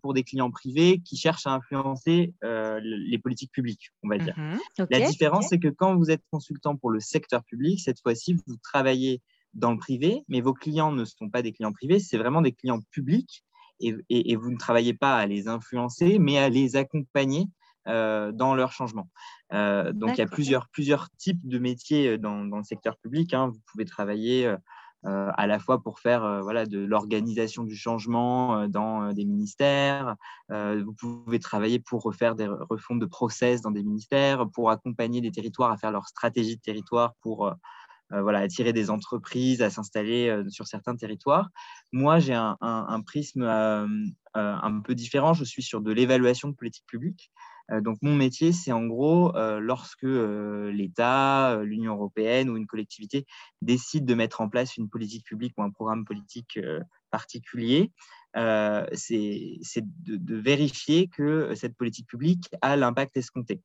pour 0.00 0.14
des 0.14 0.24
clients 0.24 0.50
privés 0.50 1.00
qui 1.04 1.16
cherchent 1.16 1.46
à 1.46 1.52
influencer 1.52 2.34
euh, 2.42 2.80
les 2.82 3.18
politiques 3.18 3.52
publiques, 3.52 3.90
on 4.02 4.08
va 4.08 4.18
dire. 4.18 4.34
Mhm, 4.38 4.58
la 4.90 5.00
différence, 5.00 5.48
c'est 5.50 5.58
que 5.58 5.68
quand 5.68 5.96
vous 5.96 6.10
êtes 6.10 6.22
consultant 6.30 6.76
pour 6.76 6.90
le 6.90 7.00
secteur 7.00 7.44
public, 7.44 7.80
cette 7.80 8.00
fois-ci, 8.00 8.34
vous 8.46 8.56
travaillez 8.62 9.20
dans 9.54 9.72
le 9.72 9.78
privé, 9.78 10.24
mais 10.28 10.40
vos 10.40 10.54
clients 10.54 10.92
ne 10.92 11.04
sont 11.04 11.30
pas 11.30 11.42
des 11.42 11.52
clients 11.52 11.72
privés, 11.72 12.00
c'est 12.00 12.18
vraiment 12.18 12.42
des 12.42 12.52
clients 12.52 12.80
publics 12.90 13.44
et, 13.80 14.36
vous 14.36 14.50
ne 14.50 14.56
travaillez 14.56 14.94
pas 14.94 15.16
à 15.16 15.26
les 15.26 15.48
influencer, 15.48 16.18
mais 16.18 16.38
à 16.38 16.48
les 16.48 16.76
accompagner 16.76 17.46
euh, 17.86 18.32
dans 18.32 18.54
leur 18.54 18.72
changement. 18.72 19.08
Euh, 19.52 19.92
donc, 19.92 20.12
il 20.16 20.18
y 20.18 20.22
a 20.22 20.26
plusieurs, 20.26 20.68
plusieurs 20.68 21.10
types 21.18 21.46
de 21.46 21.58
métiers 21.58 22.10
euh, 22.10 22.18
dans, 22.18 22.42
le 22.42 22.62
secteur 22.62 22.96
public. 22.96 23.34
Hein. 23.34 23.48
Vous 23.48 23.60
pouvez 23.70 23.84
travailler 23.84 24.54
à 25.06 25.46
la 25.46 25.58
fois 25.58 25.82
pour 25.82 26.00
faire 26.00 26.40
voilà, 26.42 26.64
de 26.64 26.78
l'organisation 26.78 27.62
du 27.62 27.76
changement 27.76 28.66
dans 28.68 29.12
des 29.12 29.26
ministères. 29.26 30.16
vous 30.48 30.94
pouvez 30.94 31.38
travailler 31.38 31.78
pour 31.78 32.00
refaire 32.00 32.34
des 32.34 32.46
refontes 32.46 33.00
de 33.00 33.04
process 33.04 33.60
dans 33.60 33.70
des 33.70 33.82
ministères, 33.82 34.48
pour 34.48 34.70
accompagner 34.70 35.20
des 35.20 35.30
territoires 35.30 35.70
à 35.70 35.76
faire 35.76 35.90
leur 35.90 36.08
stratégie 36.08 36.56
de 36.56 36.62
territoire 36.62 37.12
pour 37.20 37.52
voilà, 38.10 38.40
attirer 38.40 38.72
des 38.72 38.90
entreprises 38.90 39.62
à 39.62 39.70
s'installer 39.70 40.28
euh, 40.28 40.48
sur 40.48 40.66
certains 40.66 40.96
territoires. 40.96 41.50
Moi, 41.92 42.18
j'ai 42.18 42.34
un, 42.34 43.02
prisme 43.06 43.42
euh, 43.42 43.86
un 44.34 44.80
peu 44.80 44.94
différent. 44.94 45.34
Je 45.34 45.44
suis 45.44 45.62
sur 45.62 45.80
de 45.80 45.92
l'évaluation 45.92 46.48
de 46.48 46.54
politique 46.54 46.86
publique. 46.86 47.30
donc, 47.80 47.98
mon 48.02 48.14
métier, 48.14 48.52
c'est 48.52 48.72
en 48.72 48.86
gros 48.86 49.32
lorsque 49.60 50.02
l'État, 50.02 51.60
l'Union 51.62 51.94
européenne 51.94 52.50
ou 52.50 52.56
une 52.56 52.66
collectivité 52.66 53.26
décide 53.62 54.04
de 54.04 54.14
mettre 54.14 54.40
en 54.40 54.48
place 54.48 54.76
une 54.76 54.88
politique 54.88 55.24
publique 55.24 55.54
ou 55.56 55.62
un 55.62 55.70
programme 55.70 56.04
politique 56.04 56.58
particulier, 57.10 57.92
c'est 58.34 59.84
de, 59.84 60.36
vérifier 60.36 61.08
que 61.08 61.54
cette 61.54 61.76
politique 61.76 62.08
publique 62.08 62.50
a 62.60 62.76
l'impact 62.76 63.16
escompté. 63.16 63.60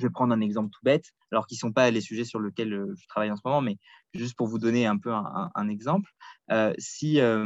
Je 0.00 0.06
vais 0.06 0.10
prendre 0.10 0.32
un 0.32 0.40
exemple 0.40 0.70
tout 0.70 0.80
bête, 0.82 1.12
alors 1.30 1.46
qu'ils 1.46 1.56
ne 1.56 1.60
sont 1.60 1.72
pas 1.72 1.90
les 1.90 2.00
sujets 2.00 2.24
sur 2.24 2.40
lesquels 2.40 2.72
euh, 2.72 2.94
je 2.98 3.06
travaille 3.06 3.30
en 3.30 3.36
ce 3.36 3.42
moment, 3.44 3.60
mais 3.60 3.76
juste 4.14 4.34
pour 4.34 4.46
vous 4.46 4.58
donner 4.58 4.86
un 4.86 4.96
peu 4.96 5.12
un, 5.12 5.68
exemple. 5.68 6.10
Euh, 6.50 6.72
si 6.78 7.20
euh, 7.20 7.44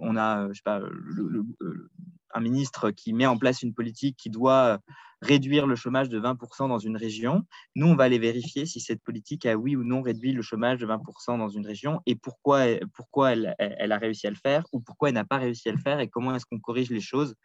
on 0.00 0.16
a 0.16 0.48
un 2.34 2.40
ministre 2.40 2.90
qui 2.90 3.12
met 3.12 3.26
en 3.26 3.38
place 3.38 3.62
une 3.62 3.72
politique 3.72 4.16
qui 4.18 4.28
doit 4.28 4.80
réduire 5.22 5.68
le 5.68 5.76
chômage 5.76 6.08
de 6.08 6.20
20% 6.20 6.68
dans 6.68 6.80
une 6.80 6.96
région, 6.96 7.44
nous, 7.76 7.86
on 7.86 7.94
va 7.94 8.04
aller 8.04 8.18
vérifier 8.18 8.66
si 8.66 8.80
cette 8.80 9.02
politique 9.02 9.46
a 9.46 9.54
oui 9.54 9.76
ou 9.76 9.84
non 9.84 10.02
réduit 10.02 10.32
le 10.32 10.42
chômage 10.42 10.78
de 10.78 10.86
20% 10.86 11.38
dans 11.38 11.48
une 11.48 11.64
région 11.64 12.00
et 12.06 12.16
pourquoi, 12.16 12.64
pourquoi 12.92 13.32
elle, 13.32 13.92
a 13.92 13.98
réussi 13.98 14.26
à 14.26 14.30
le 14.30 14.36
faire 14.36 14.64
ou 14.72 14.80
pourquoi 14.80 15.10
elle 15.10 15.14
n'a 15.14 15.24
pas 15.24 15.38
réussi 15.38 15.68
à 15.68 15.72
le 15.72 15.78
faire 15.78 16.00
et 16.00 16.08
comment 16.08 16.34
est-ce 16.34 16.44
qu'on 16.44 16.58
corrige 16.58 16.90
les 16.90 17.00
choses 17.00 17.36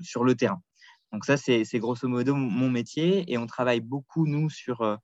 sur 0.00 0.24
le 0.24 0.34
terrain. 0.34 0.60
Donc 1.14 1.24
ça, 1.24 1.36
c'est 1.36 1.78
grosso 1.78 2.08
modo 2.08 2.34
mon 2.34 2.68
métier 2.68 3.24
et 3.32 3.38
on 3.38 3.46
travaille 3.46 3.78
beaucoup, 3.78 4.26
nous, 4.26 4.50
sur, 4.50 4.80
euh, 4.80 4.96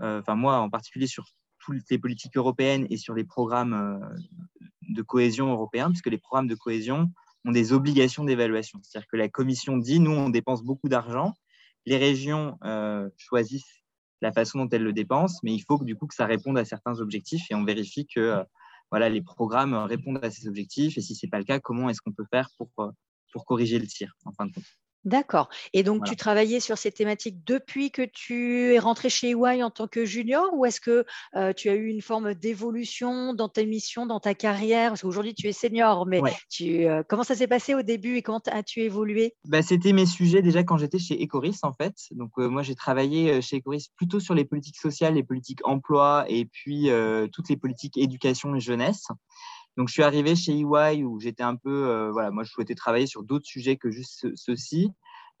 euh, 0.00 0.18
enfin 0.18 0.34
moi 0.34 0.58
en 0.58 0.68
particulier, 0.68 1.06
sur 1.06 1.24
toutes 1.60 1.88
les 1.88 2.00
politiques 2.00 2.36
européennes 2.36 2.88
et 2.90 2.96
sur 2.96 3.14
les 3.14 3.22
programmes 3.22 3.72
euh, 3.72 4.66
de 4.88 5.02
cohésion 5.02 5.52
européens, 5.52 5.90
puisque 5.90 6.08
les 6.08 6.18
programmes 6.18 6.48
de 6.48 6.56
cohésion 6.56 7.12
ont 7.44 7.52
des 7.52 7.72
obligations 7.72 8.24
d'évaluation. 8.24 8.80
C'est-à-dire 8.82 9.06
que 9.06 9.16
la 9.16 9.28
Commission 9.28 9.76
dit, 9.76 10.00
nous, 10.00 10.10
on 10.10 10.30
dépense 10.30 10.64
beaucoup 10.64 10.88
d'argent, 10.88 11.32
les 11.86 11.96
régions 11.96 12.58
choisissent 13.16 13.84
la 14.20 14.32
façon 14.32 14.58
dont 14.64 14.68
elles 14.68 14.82
le 14.82 14.92
dépensent, 14.92 15.38
mais 15.44 15.54
il 15.54 15.60
faut 15.60 15.78
que, 15.78 15.84
du 15.84 15.94
coup 15.94 16.08
que 16.08 16.14
ça 16.14 16.26
réponde 16.26 16.58
à 16.58 16.64
certains 16.64 16.98
objectifs 16.98 17.48
et 17.50 17.54
on 17.54 17.64
vérifie 17.64 18.06
que 18.06 18.44
voilà, 18.90 19.08
les 19.08 19.22
programmes 19.22 19.74
répondent 19.74 20.24
à 20.24 20.30
ces 20.30 20.48
objectifs 20.48 20.98
et 20.98 21.00
si 21.00 21.14
ce 21.14 21.26
n'est 21.26 21.30
pas 21.30 21.38
le 21.38 21.44
cas, 21.44 21.60
comment 21.60 21.88
est-ce 21.88 22.00
qu'on 22.00 22.12
peut 22.12 22.26
faire 22.30 22.48
pour, 22.58 22.68
pour 23.32 23.44
corriger 23.44 23.78
le 23.78 23.86
tir 23.86 24.14
en 24.24 24.32
fin 24.32 24.46
de 24.46 24.52
compte. 24.52 24.81
D'accord. 25.04 25.48
Et 25.72 25.82
donc, 25.82 26.04
tu 26.04 26.14
travaillais 26.14 26.60
sur 26.60 26.78
ces 26.78 26.92
thématiques 26.92 27.44
depuis 27.44 27.90
que 27.90 28.02
tu 28.02 28.72
es 28.74 28.78
rentré 28.78 29.10
chez 29.10 29.30
EY 29.30 29.62
en 29.62 29.70
tant 29.70 29.88
que 29.88 30.04
junior 30.04 30.50
ou 30.52 30.64
est-ce 30.64 30.80
que 30.80 31.04
euh, 31.34 31.52
tu 31.52 31.68
as 31.68 31.74
eu 31.74 31.88
une 31.88 32.02
forme 32.02 32.34
d'évolution 32.34 33.34
dans 33.34 33.48
ta 33.48 33.64
mission, 33.64 34.06
dans 34.06 34.20
ta 34.20 34.34
carrière? 34.34 34.90
Parce 34.90 35.02
qu'aujourd'hui, 35.02 35.34
tu 35.34 35.48
es 35.48 35.52
senior, 35.52 36.06
mais 36.06 36.20
tu, 36.48 36.86
euh, 36.86 37.02
comment 37.08 37.24
ça 37.24 37.34
s'est 37.34 37.48
passé 37.48 37.74
au 37.74 37.82
début 37.82 38.16
et 38.16 38.22
comment 38.22 38.40
as-tu 38.46 38.80
évolué? 38.80 39.34
Bah, 39.44 39.62
C'était 39.62 39.92
mes 39.92 40.06
sujets 40.06 40.40
déjà 40.40 40.62
quand 40.62 40.76
j'étais 40.76 41.00
chez 41.00 41.20
Ecoris, 41.20 41.58
en 41.62 41.72
fait. 41.72 41.94
Donc, 42.12 42.30
euh, 42.38 42.48
moi, 42.48 42.62
j'ai 42.62 42.76
travaillé 42.76 43.42
chez 43.42 43.58
Ecoris 43.58 43.88
plutôt 43.96 44.20
sur 44.20 44.34
les 44.34 44.44
politiques 44.44 44.78
sociales, 44.78 45.14
les 45.14 45.24
politiques 45.24 45.66
emploi 45.66 46.24
et 46.28 46.44
puis 46.44 46.88
toutes 47.32 47.48
les 47.48 47.56
politiques 47.56 47.96
éducation 47.96 48.54
et 48.54 48.60
jeunesse. 48.60 49.06
Donc, 49.76 49.88
je 49.88 49.92
suis 49.94 50.02
arrivé 50.02 50.36
chez 50.36 50.52
EY 50.52 51.02
où 51.02 51.18
j'étais 51.18 51.42
un 51.42 51.56
peu, 51.56 51.88
euh, 51.88 52.10
voilà, 52.12 52.30
moi, 52.30 52.44
je 52.44 52.50
souhaitais 52.50 52.74
travailler 52.74 53.06
sur 53.06 53.22
d'autres 53.22 53.46
sujets 53.46 53.76
que 53.76 53.90
juste 53.90 54.34
ceux-ci. 54.34 54.90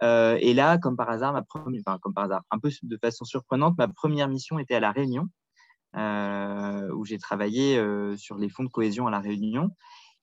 Euh, 0.02 0.36
et 0.40 0.54
là, 0.54 0.78
comme 0.78 0.96
par 0.96 1.10
hasard, 1.10 1.32
ma 1.32 1.42
première, 1.42 1.80
enfin, 1.86 1.98
comme 2.00 2.14
par 2.14 2.24
hasard, 2.24 2.42
un 2.50 2.58
peu 2.58 2.70
de 2.82 2.96
façon 2.96 3.24
surprenante, 3.24 3.76
ma 3.78 3.88
première 3.88 4.28
mission 4.28 4.58
était 4.58 4.74
à 4.74 4.80
La 4.80 4.90
Réunion, 4.90 5.28
euh, 5.96 6.90
où 6.94 7.04
j'ai 7.04 7.18
travaillé 7.18 7.80
sur 8.16 8.36
les 8.38 8.48
fonds 8.48 8.64
de 8.64 8.70
cohésion 8.70 9.06
à 9.06 9.10
La 9.10 9.20
Réunion. 9.20 9.70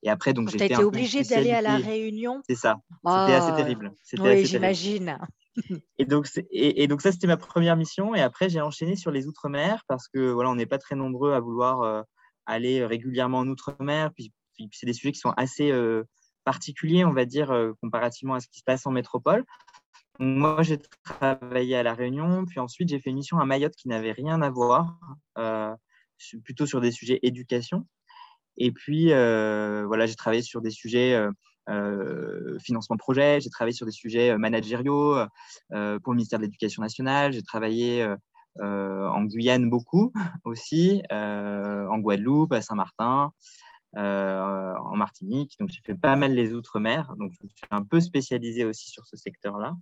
Et 0.02 0.10
après, 0.10 0.34
donc. 0.34 0.50
Tu 0.50 0.62
été 0.62 0.78
obligé 0.78 1.24
d'aller 1.24 1.52
à 1.52 1.62
La 1.62 1.76
Réunion? 1.76 2.42
C'est 2.48 2.56
ça. 2.56 2.78
C'était 3.06 3.34
assez 3.34 3.52
ah, 3.52 3.56
terrible. 3.56 3.94
Oui, 4.18 4.46
j'imagine. 4.46 5.18
Et 5.98 6.06
donc, 6.06 6.30
et, 6.52 6.88
donc, 6.88 7.02
ça, 7.02 7.12
c'était 7.12 7.28
ma 7.28 7.36
première 7.36 7.76
mission. 7.76 8.16
Et 8.16 8.22
après, 8.22 8.48
j'ai 8.48 8.62
enchaîné 8.62 8.96
sur 8.96 9.12
les 9.12 9.28
Outre-mer 9.28 9.84
parce 9.90 10.08
que 10.08 10.32
voilà, 10.32 10.50
on 10.50 10.56
n'est 10.56 10.66
pas 10.66 10.78
très 10.78 10.96
nombreux 10.96 11.34
à 11.34 11.42
vouloir 11.42 12.06
aller 12.50 12.86
régulièrement 12.86 13.40
en 13.40 13.48
Outre-mer. 13.48 14.12
Puis, 14.14 14.34
c'est 14.74 14.86
des 14.86 14.94
sujets 14.94 15.12
qui 15.12 15.20
sont 15.20 15.34
assez 15.38 15.72
euh, 15.72 16.04
particuliers, 16.44 17.06
on 17.06 17.14
va 17.14 17.26
dire, 17.26 17.52
euh, 17.52 17.74
comparativement 17.82 18.36
à 18.36 18.40
ce 18.40 18.48
qui 18.48 18.60
se 18.60 18.64
passe 18.64 18.86
en 18.86 18.92
métropole. 18.92 19.46
moi, 20.20 20.64
j'ai 20.64 20.80
travaillé 21.04 21.76
à 21.78 21.84
La 21.84 21.94
Réunion, 21.94 22.46
puis 22.46 22.60
ensuite, 22.60 22.90
j'ai 22.90 23.00
fait 23.00 23.10
une 23.12 23.18
mission 23.18 23.40
à 23.40 23.46
Mayotte 23.46 23.76
qui 23.76 23.88
n'avait 23.88 24.12
rien 24.12 24.42
à 24.42 24.50
voir, 24.50 25.00
euh, 25.38 25.74
plutôt 26.44 26.66
sur 26.66 26.82
des 26.82 26.92
sujets 26.92 27.20
éducation. 27.24 27.88
Et 28.58 28.72
puis, 28.72 29.08
voilà, 29.08 30.06
j'ai 30.06 30.16
travaillé 30.16 30.42
sur 30.42 30.62
des 30.62 30.72
sujets 30.72 31.18
financement 32.60 32.98
projet, 32.98 33.40
j'ai 33.40 33.50
travaillé 33.50 33.74
sur 33.74 33.86
des 33.86 33.94
sujets 33.94 34.38
managériaux 34.38 35.16
pour 35.70 36.14
le 36.14 36.16
ministère 36.16 36.40
de 36.40 36.44
l'Éducation 36.44 36.82
nationale, 36.82 37.32
j'ai 37.32 37.44
travaillé 37.44 38.04
euh, 38.04 38.18
en 39.20 39.24
Guyane 39.24 39.70
beaucoup 39.70 40.12
aussi, 40.44 41.02
euh, 41.12 41.88
en 41.88 42.00
Guadeloupe, 42.00 42.54
à 42.54 42.62
Saint-Martin, 42.62 43.32
euh, 43.98 44.74
en 44.76 44.96
Martinique. 44.96 45.56
Donc 45.60 45.70
j'ai 45.70 45.82
fait 45.86 45.96
pas 45.96 46.16
mal 46.16 46.34
les 46.34 46.54
outre-mer, 46.54 47.16
donc 47.18 47.32
je 47.34 47.48
suis 47.48 47.68
un 47.72 47.84
peu 47.84 48.00
spécialisé 48.00 48.66
aussi 48.66 48.90
sur 48.90 49.06
ce 49.06 49.18
secteur-là 49.18 49.76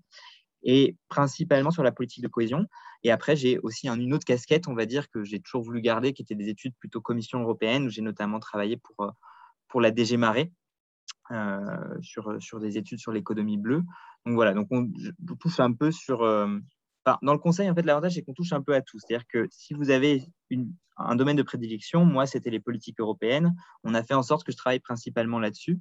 et 0.64 0.98
principalement 1.08 1.72
sur 1.72 1.84
la 1.84 1.92
politique 1.92 2.24
de 2.24 2.28
cohésion. 2.28 2.66
Et 3.04 3.12
après, 3.12 3.36
j'ai 3.36 3.60
aussi 3.60 3.88
une 3.88 4.14
autre 4.14 4.26
casquette, 4.26 4.68
on 4.68 4.74
va 4.74 4.86
dire, 4.86 5.10
que 5.10 5.24
j'ai 5.24 5.40
toujours 5.40 5.62
voulu 5.62 5.82
garder, 5.82 6.14
qui 6.14 6.24
était 6.24 6.36
des 6.36 6.50
études 6.50 6.74
plutôt 6.80 7.00
Commission 7.00 7.40
européenne, 7.42 7.86
où 7.86 7.90
j'ai 7.90 8.02
notamment 8.02 8.40
travaillé 8.40 8.76
pour, 8.78 9.14
pour 9.68 9.82
la 9.82 9.92
DG 9.92 10.18
Marais, 10.18 10.52
sur, 12.02 12.42
sur 12.42 12.60
des 12.60 12.78
études 12.78 13.00
sur 13.00 13.12
l'économie 13.12 13.58
bleue. 13.58 13.84
Donc 14.26 14.34
voilà, 14.34 14.54
donc 14.56 14.68
on, 14.72 14.92
touche 15.40 15.60
un 15.60 15.72
peu 15.72 15.92
sur, 15.92 16.24
dans 17.22 17.34
le 17.34 17.40
conseil, 17.40 17.70
en 17.70 17.76
fait, 17.76 17.84
l'avantage, 17.84 18.14
c'est 18.14 18.24
qu'on 18.24 18.34
touche 18.34 18.54
un 18.54 18.62
peu 18.62 18.74
à 18.74 18.82
tout. 18.82 19.00
C'est-à-dire 19.00 19.26
que 19.28 19.48
si 19.52 19.74
vous 19.74 19.90
avez 19.90 20.24
un 20.98 21.16
domaine 21.16 21.36
de 21.36 21.44
prédilection, 21.44 22.06
moi, 22.06 22.26
c'était 22.26 22.50
les 22.50 22.60
politiques 22.60 23.00
européennes. 23.00 23.56
On 23.84 23.94
a 23.94 24.04
fait 24.04 24.14
en 24.14 24.24
sorte 24.24 24.46
que 24.46 24.52
je 24.52 24.58
travaille 24.58 24.80
principalement 24.80 25.40
là-dessus. 25.40 25.80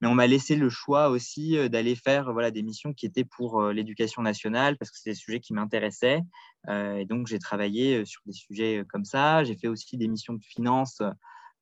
Mais 0.00 0.08
on 0.08 0.14
m'a 0.14 0.26
laissé 0.26 0.56
le 0.56 0.68
choix 0.68 1.08
aussi 1.08 1.56
euh, 1.56 1.68
d'aller 1.68 1.94
faire 1.94 2.32
des 2.50 2.62
missions 2.62 2.92
qui 2.92 3.06
étaient 3.06 3.24
pour 3.24 3.62
euh, 3.62 3.72
l'éducation 3.72 4.22
nationale, 4.22 4.76
parce 4.76 4.90
que 4.90 4.98
c'est 4.98 5.10
des 5.10 5.14
sujets 5.14 5.40
qui 5.40 5.54
m'intéressaient. 5.54 6.20
Euh, 6.68 6.96
et 6.96 7.04
donc, 7.04 7.26
j'ai 7.26 7.38
travaillé 7.38 8.04
sur 8.04 8.20
des 8.26 8.32
sujets 8.32 8.84
comme 8.88 9.04
ça. 9.04 9.44
J'ai 9.44 9.56
fait 9.56 9.68
aussi 9.68 9.96
des 9.96 10.08
missions 10.08 10.34
de 10.34 10.44
finance 10.44 11.00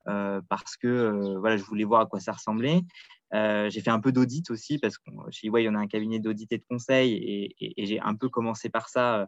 parce 0.05 0.75
que 0.75 1.39
je 1.55 1.63
voulais 1.63 1.85
voir 1.85 2.01
à 2.01 2.05
quoi 2.05 2.19
ça 2.19 2.33
ressemblait. 2.33 2.81
Euh, 3.33 3.69
j'ai 3.69 3.81
fait 3.81 3.89
un 3.89 3.99
peu 3.99 4.11
d'audit 4.11 4.49
aussi 4.51 4.77
parce 4.77 4.97
que 4.97 5.09
chez 5.31 5.47
EY, 5.47 5.67
on 5.67 5.75
a 5.75 5.79
un 5.79 5.87
cabinet 5.87 6.19
d'audit 6.19 6.51
et 6.51 6.57
de 6.59 6.65
conseil 6.69 7.55
et, 7.59 7.85
j'ai 7.85 7.99
un 7.99 8.15
peu 8.15 8.29
commencé 8.29 8.69
par 8.69 8.89
ça 8.89 9.27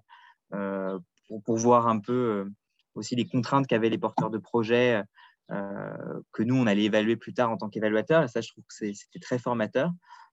euh, 0.53 0.99
pour, 1.43 1.57
voir 1.57 1.87
un 1.87 1.99
peu 1.99 2.13
euh, 2.13 2.45
aussi 2.93 3.15
les 3.15 3.25
contraintes 3.25 3.65
qu'avaient 3.65 3.89
les 3.89 3.97
porteurs 3.97 4.29
de 4.29 4.37
projets 4.37 5.01
que 5.47 6.41
nous, 6.41 6.55
on 6.55 6.65
allait 6.65 6.85
évaluer 6.85 7.15
plus 7.17 7.33
tard 7.35 7.51
en 7.51 7.57
tant 7.57 7.69
qu'évaluateur. 7.69 8.23
Et 8.23 8.27
ça, 8.27 8.41
je 8.41 8.49
trouve 8.49 8.63
que 8.63 8.73
c'était 8.73 9.19
très 9.19 9.37
formateur. 9.37 9.91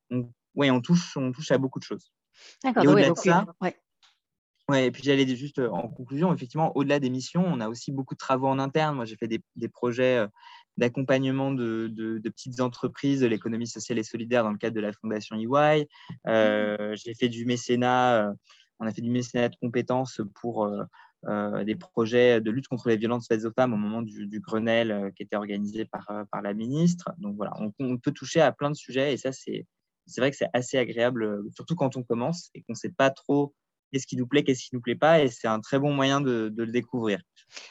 Donc, 0.09 0.31
oui, 0.55 0.71
on 0.71 0.81
touche, 0.81 1.14
on 1.19 1.33
touche 1.33 1.50
à 1.50 1.59
beaucoup 1.59 1.79
de 1.79 1.85
choses. 1.85 2.11
D'accord, 2.64 2.87
au-delà 2.87 3.11
de 3.11 3.17
ça, 3.17 3.47
Ouais, 4.69 4.87
et 4.87 4.91
puis 4.91 5.02
j'allais 5.02 5.26
juste 5.37 5.59
en 5.59 5.88
conclusion, 5.88 6.33
effectivement, 6.33 6.75
au-delà 6.76 6.99
des 6.99 7.11
missions, 7.11 7.45
on 7.45 7.61
a 7.61 7.69
aussi 7.69 7.93
beaucoup 7.93 8.14
de 8.14 8.19
travaux 8.19 8.47
en 8.47 8.59
interne. 8.59 8.97
Moi, 8.97 9.05
j'ai 9.05 9.17
fait 9.17 9.26
des, 9.29 9.43
des 9.57 9.69
projets 9.69 10.25
d'accompagnement 10.76 11.52
de, 11.52 12.21
petites 12.25 12.61
entreprises 12.61 13.21
de 13.21 13.26
l'économie 13.26 13.67
sociale 13.67 13.99
et 13.99 14.02
solidaire 14.02 14.43
dans 14.43 14.50
le 14.50 14.59
cadre 14.59 14.76
de 14.76 14.81
la 14.81 14.93
fondation 14.93 15.37
EY. 15.37 15.88
Euh, 16.26 16.97
j'ai 16.97 17.14
fait 17.14 17.29
du 17.29 17.45
mécénat, 17.45 18.29
euh, 18.29 18.33
on 18.81 18.87
a 18.87 18.93
fait 18.93 19.02
du 19.02 19.11
mécénat 19.11 19.49
de 19.49 19.57
compétences 19.57 20.21
pour 20.35 20.67
euh, 21.29 21.64
des 21.64 21.76
projets 21.76 22.41
de 22.41 22.50
lutte 22.50 22.69
contre 22.69 22.88
les 22.88 22.97
violences 22.97 23.29
faites 23.29 23.45
aux 23.45 23.52
femmes 23.52 23.75
au 23.75 23.76
moment 23.76 24.02
du, 24.02 24.41
Grenelle 24.41 25.12
qui 25.17 25.23
était 25.23 25.37
organisé 25.37 25.85
par, 25.85 26.11
par 26.31 26.43
la 26.43 26.55
ministre. 26.55 27.12
Donc 27.19 27.37
voilà, 27.37 27.52
on, 27.79 27.99
peut 27.99 28.12
toucher 28.12 28.41
à 28.41 28.52
plein 28.52 28.71
de 28.71 28.76
sujets 28.76 29.12
et 29.12 29.17
ça, 29.17 29.31
c'est 29.33 29.67
vrai 30.17 30.31
que 30.31 30.37
c'est 30.37 30.50
assez 30.52 30.79
agréable, 30.79 31.45
surtout 31.55 31.76
quand 31.76 31.97
on 31.97 32.02
commence 32.02 32.50
et 32.55 32.62
qu'on 32.62 32.73
ne 32.73 32.76
sait 32.79 32.91
pas 32.91 33.11
trop 33.11 33.55
qu'est-ce 33.93 34.07
qui 34.07 34.17
nous 34.17 34.27
plaît, 34.27 34.43
qu'est-ce 34.43 34.65
qui 34.65 34.71
ne 34.73 34.79
nous 34.79 34.83
plaît 34.83 34.97
pas, 34.97 35.23
et 35.23 35.29
c'est 35.29 35.49
un 35.49 35.61
très 35.61 35.79
bon 35.79 35.93
moyen 35.93 36.21
de, 36.21 36.53
le 36.57 36.67
découvrir. 36.67 37.21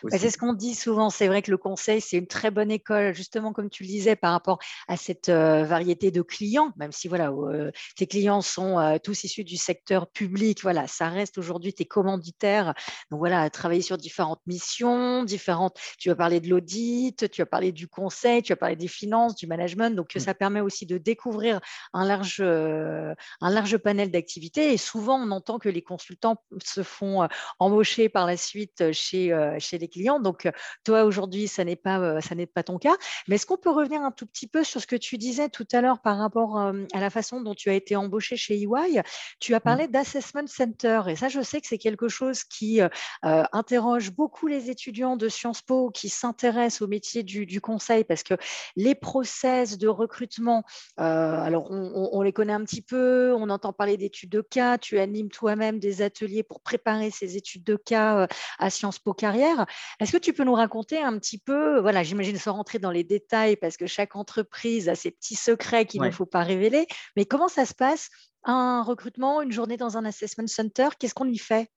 Bah, 0.03 0.17
c'est 0.17 0.29
ce 0.29 0.37
qu'on 0.37 0.53
dit 0.53 0.75
souvent, 0.75 1.09
c'est 1.09 1.27
vrai 1.27 1.41
que 1.41 1.49
le 1.49 1.57
conseil, 1.57 2.01
c'est 2.01 2.17
une 2.17 2.27
très 2.27 2.51
bonne 2.51 2.69
école, 2.69 3.15
justement, 3.15 3.51
comme 3.51 3.69
tu 3.69 3.81
le 3.83 3.87
disais, 3.87 4.15
par 4.15 4.31
rapport 4.31 4.59
à 4.87 4.95
cette 4.95 5.29
euh, 5.29 5.63
variété 5.63 6.11
de 6.11 6.21
clients, 6.21 6.71
même 6.77 6.91
si 6.91 7.07
voilà, 7.07 7.31
euh, 7.31 7.71
tes 7.95 8.05
clients 8.05 8.41
sont 8.41 8.77
euh, 8.77 8.97
tous 9.03 9.23
issus 9.23 9.43
du 9.43 9.57
secteur 9.57 10.07
public, 10.07 10.61
voilà, 10.61 10.85
ça 10.85 11.09
reste 11.09 11.39
aujourd'hui 11.39 11.73
tes 11.73 11.85
commanditaires. 11.85 12.75
Donc 13.09 13.19
voilà, 13.19 13.49
travailler 13.49 13.81
sur 13.81 13.97
différentes 13.97 14.41
missions, 14.45 15.23
différentes, 15.23 15.79
tu 15.97 16.11
as 16.11 16.15
parlé 16.15 16.39
de 16.39 16.49
l'audit, 16.49 17.29
tu 17.31 17.41
as 17.41 17.47
parlé 17.47 17.71
du 17.71 17.87
conseil, 17.87 18.43
tu 18.43 18.53
as 18.53 18.57
parlé 18.57 18.75
des 18.75 18.87
finances, 18.87 19.35
du 19.35 19.47
management, 19.47 19.95
donc 19.95 20.15
mmh. 20.15 20.19
ça 20.19 20.35
permet 20.35 20.61
aussi 20.61 20.85
de 20.85 20.99
découvrir 20.99 21.59
un 21.93 22.05
large, 22.05 22.41
un 22.41 23.15
large 23.49 23.77
panel 23.77 24.11
d'activités, 24.11 24.73
et 24.73 24.77
souvent 24.77 25.19
on 25.19 25.31
entend 25.31 25.57
que 25.57 25.69
les 25.69 25.81
consultants 25.81 26.10
temps 26.15 26.43
se 26.63 26.83
font 26.83 27.27
embaucher 27.59 28.09
par 28.09 28.25
la 28.25 28.37
suite 28.37 28.91
chez, 28.91 29.35
chez 29.59 29.77
les 29.77 29.87
clients. 29.87 30.19
Donc, 30.19 30.49
toi, 30.83 31.03
aujourd'hui, 31.03 31.47
ça 31.47 31.63
n'est 31.63 31.75
pas, 31.75 32.21
ça 32.21 32.35
n'est 32.35 32.45
pas 32.45 32.63
ton 32.63 32.77
cas. 32.77 32.95
Mais 33.27 33.35
est-ce 33.35 33.45
qu'on 33.45 33.57
peut 33.57 33.71
revenir 33.71 34.01
un 34.01 34.11
tout 34.11 34.25
petit 34.25 34.47
peu 34.47 34.63
sur 34.63 34.81
ce 34.81 34.87
que 34.87 34.95
tu 34.95 35.17
disais 35.17 35.49
tout 35.49 35.67
à 35.71 35.81
l'heure 35.81 36.01
par 36.01 36.17
rapport 36.17 36.57
à 36.59 36.99
la 36.99 37.09
façon 37.09 37.41
dont 37.41 37.55
tu 37.55 37.69
as 37.69 37.73
été 37.73 37.95
embauché 37.95 38.37
chez 38.37 38.61
EY 38.61 39.01
Tu 39.39 39.53
as 39.53 39.57
mmh. 39.57 39.61
parlé 39.61 39.87
d'Assessment 39.87 40.47
Center. 40.47 41.01
Et 41.07 41.15
ça, 41.15 41.29
je 41.29 41.41
sais 41.41 41.61
que 41.61 41.67
c'est 41.67 41.77
quelque 41.77 42.07
chose 42.07 42.43
qui 42.43 42.81
interroge 43.21 44.11
beaucoup 44.11 44.47
les 44.47 44.69
étudiants 44.69 45.15
de 45.15 45.29
Sciences 45.29 45.61
Po 45.61 45.89
qui 45.89 46.09
s'intéressent 46.09 46.81
au 46.81 46.87
métier 46.87 47.23
du, 47.23 47.45
du, 47.45 47.61
conseil 47.61 48.03
parce 48.03 48.23
que 48.23 48.33
les 48.75 48.95
process 48.95 49.77
de 49.77 49.87
recrutement, 49.87 50.63
alors 50.97 51.69
on, 51.69 52.09
on, 52.11 52.21
les 52.21 52.33
connaît 52.33 52.53
un 52.53 52.63
petit 52.63 52.81
peu, 52.81 53.33
on 53.35 53.49
entend 53.49 53.73
parler 53.73 53.97
d'études 53.97 54.29
de 54.29 54.41
cas, 54.41 54.77
tu 54.77 54.99
animes 54.99 55.29
toi-même 55.29 55.79
des 55.79 56.00
ateliers 56.01 56.43
pour 56.43 56.61
préparer 56.61 57.11
ces 57.11 57.37
études 57.37 57.63
de 57.63 57.75
cas 57.75 58.21
euh, 58.21 58.27
à 58.59 58.69
Sciences 58.69 58.99
Po 58.99 59.13
Carrière. 59.13 59.65
Est-ce 59.99 60.11
que 60.11 60.17
tu 60.17 60.33
peux 60.33 60.43
nous 60.43 60.53
raconter 60.53 60.99
un 60.99 61.17
petit 61.17 61.37
peu, 61.37 61.79
voilà, 61.79 62.03
j'imagine 62.03 62.37
sans 62.37 62.53
rentrer 62.53 62.79
dans 62.79 62.91
les 62.91 63.03
détails 63.03 63.55
parce 63.55 63.77
que 63.77 63.87
chaque 63.87 64.15
entreprise 64.15 64.89
a 64.89 64.95
ses 64.95 65.11
petits 65.11 65.35
secrets 65.35 65.85
qu'il 65.85 66.01
ne 66.01 66.11
faut 66.11 66.25
pas 66.25 66.43
révéler, 66.43 66.87
mais 67.15 67.25
comment 67.25 67.47
ça 67.47 67.65
se 67.65 67.73
passe 67.73 68.09
un 68.43 68.81
recrutement, 68.83 69.41
une 69.41 69.51
journée 69.51 69.77
dans 69.77 69.97
un 69.97 70.05
assessment 70.05 70.47
center, 70.47 70.89
qu'est-ce 70.97 71.13
qu'on 71.13 71.29
y 71.29 71.37
fait? 71.37 71.69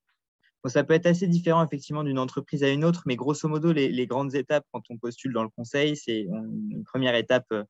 Ça 0.66 0.83
peut 0.83 0.95
être 0.95 1.04
assez 1.04 1.26
différent 1.26 1.62
effectivement 1.62 2.04
d'une 2.04 2.19
entreprise 2.19 2.64
à 2.64 2.71
une 2.71 2.87
autre, 2.87 3.02
mais 3.04 3.16
grosso 3.16 3.47
modo, 3.49 3.71
les, 3.71 3.90
les, 3.90 4.07
grandes 4.07 4.35
étapes 4.35 4.64
quand 4.73 4.81
on 4.88 4.97
postule 4.97 5.35
dans 5.35 5.43
le 5.43 5.50
conseil, 5.50 5.95
c'est 5.95 6.21
une 6.21 6.85
première 6.85 7.14
étape 7.14 7.45
euh, 7.52 7.64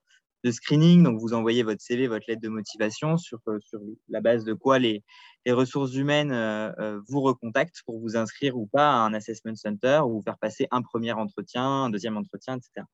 de 0.44 0.50
screening. 0.50 1.02
Donc, 1.02 1.18
vous 1.18 1.32
envoyez 1.32 1.62
votre 1.62 1.80
CV, 1.80 2.06
votre 2.06 2.26
lettre 2.28 2.42
de 2.42 2.48
motivation 2.48 3.16
sur, 3.16 3.40
euh, 3.48 3.58
sur 3.60 3.80
la 4.08 4.20
base 4.20 4.44
de 4.44 4.52
quoi 4.52 4.78
les, 4.78 5.02
les 5.46 5.52
ressources 5.52 5.94
humaines 5.94 6.32
euh, 6.32 6.70
euh, 6.78 7.00
vous 7.08 7.22
recontactent 7.22 7.82
pour 7.86 7.98
vous 7.98 8.16
inscrire 8.16 8.56
ou 8.56 8.66
pas 8.66 8.90
à 8.90 8.96
un 8.96 9.14
assessment 9.14 9.56
center 9.56 10.02
ou 10.06 10.22
faire 10.22 10.38
passer 10.38 10.68
un 10.70 10.82
premier 10.82 11.12
entretien, 11.12 11.64
un 11.64 11.90
deuxième 11.90 12.16
entretien, 12.18 12.58
etc. 12.58 12.86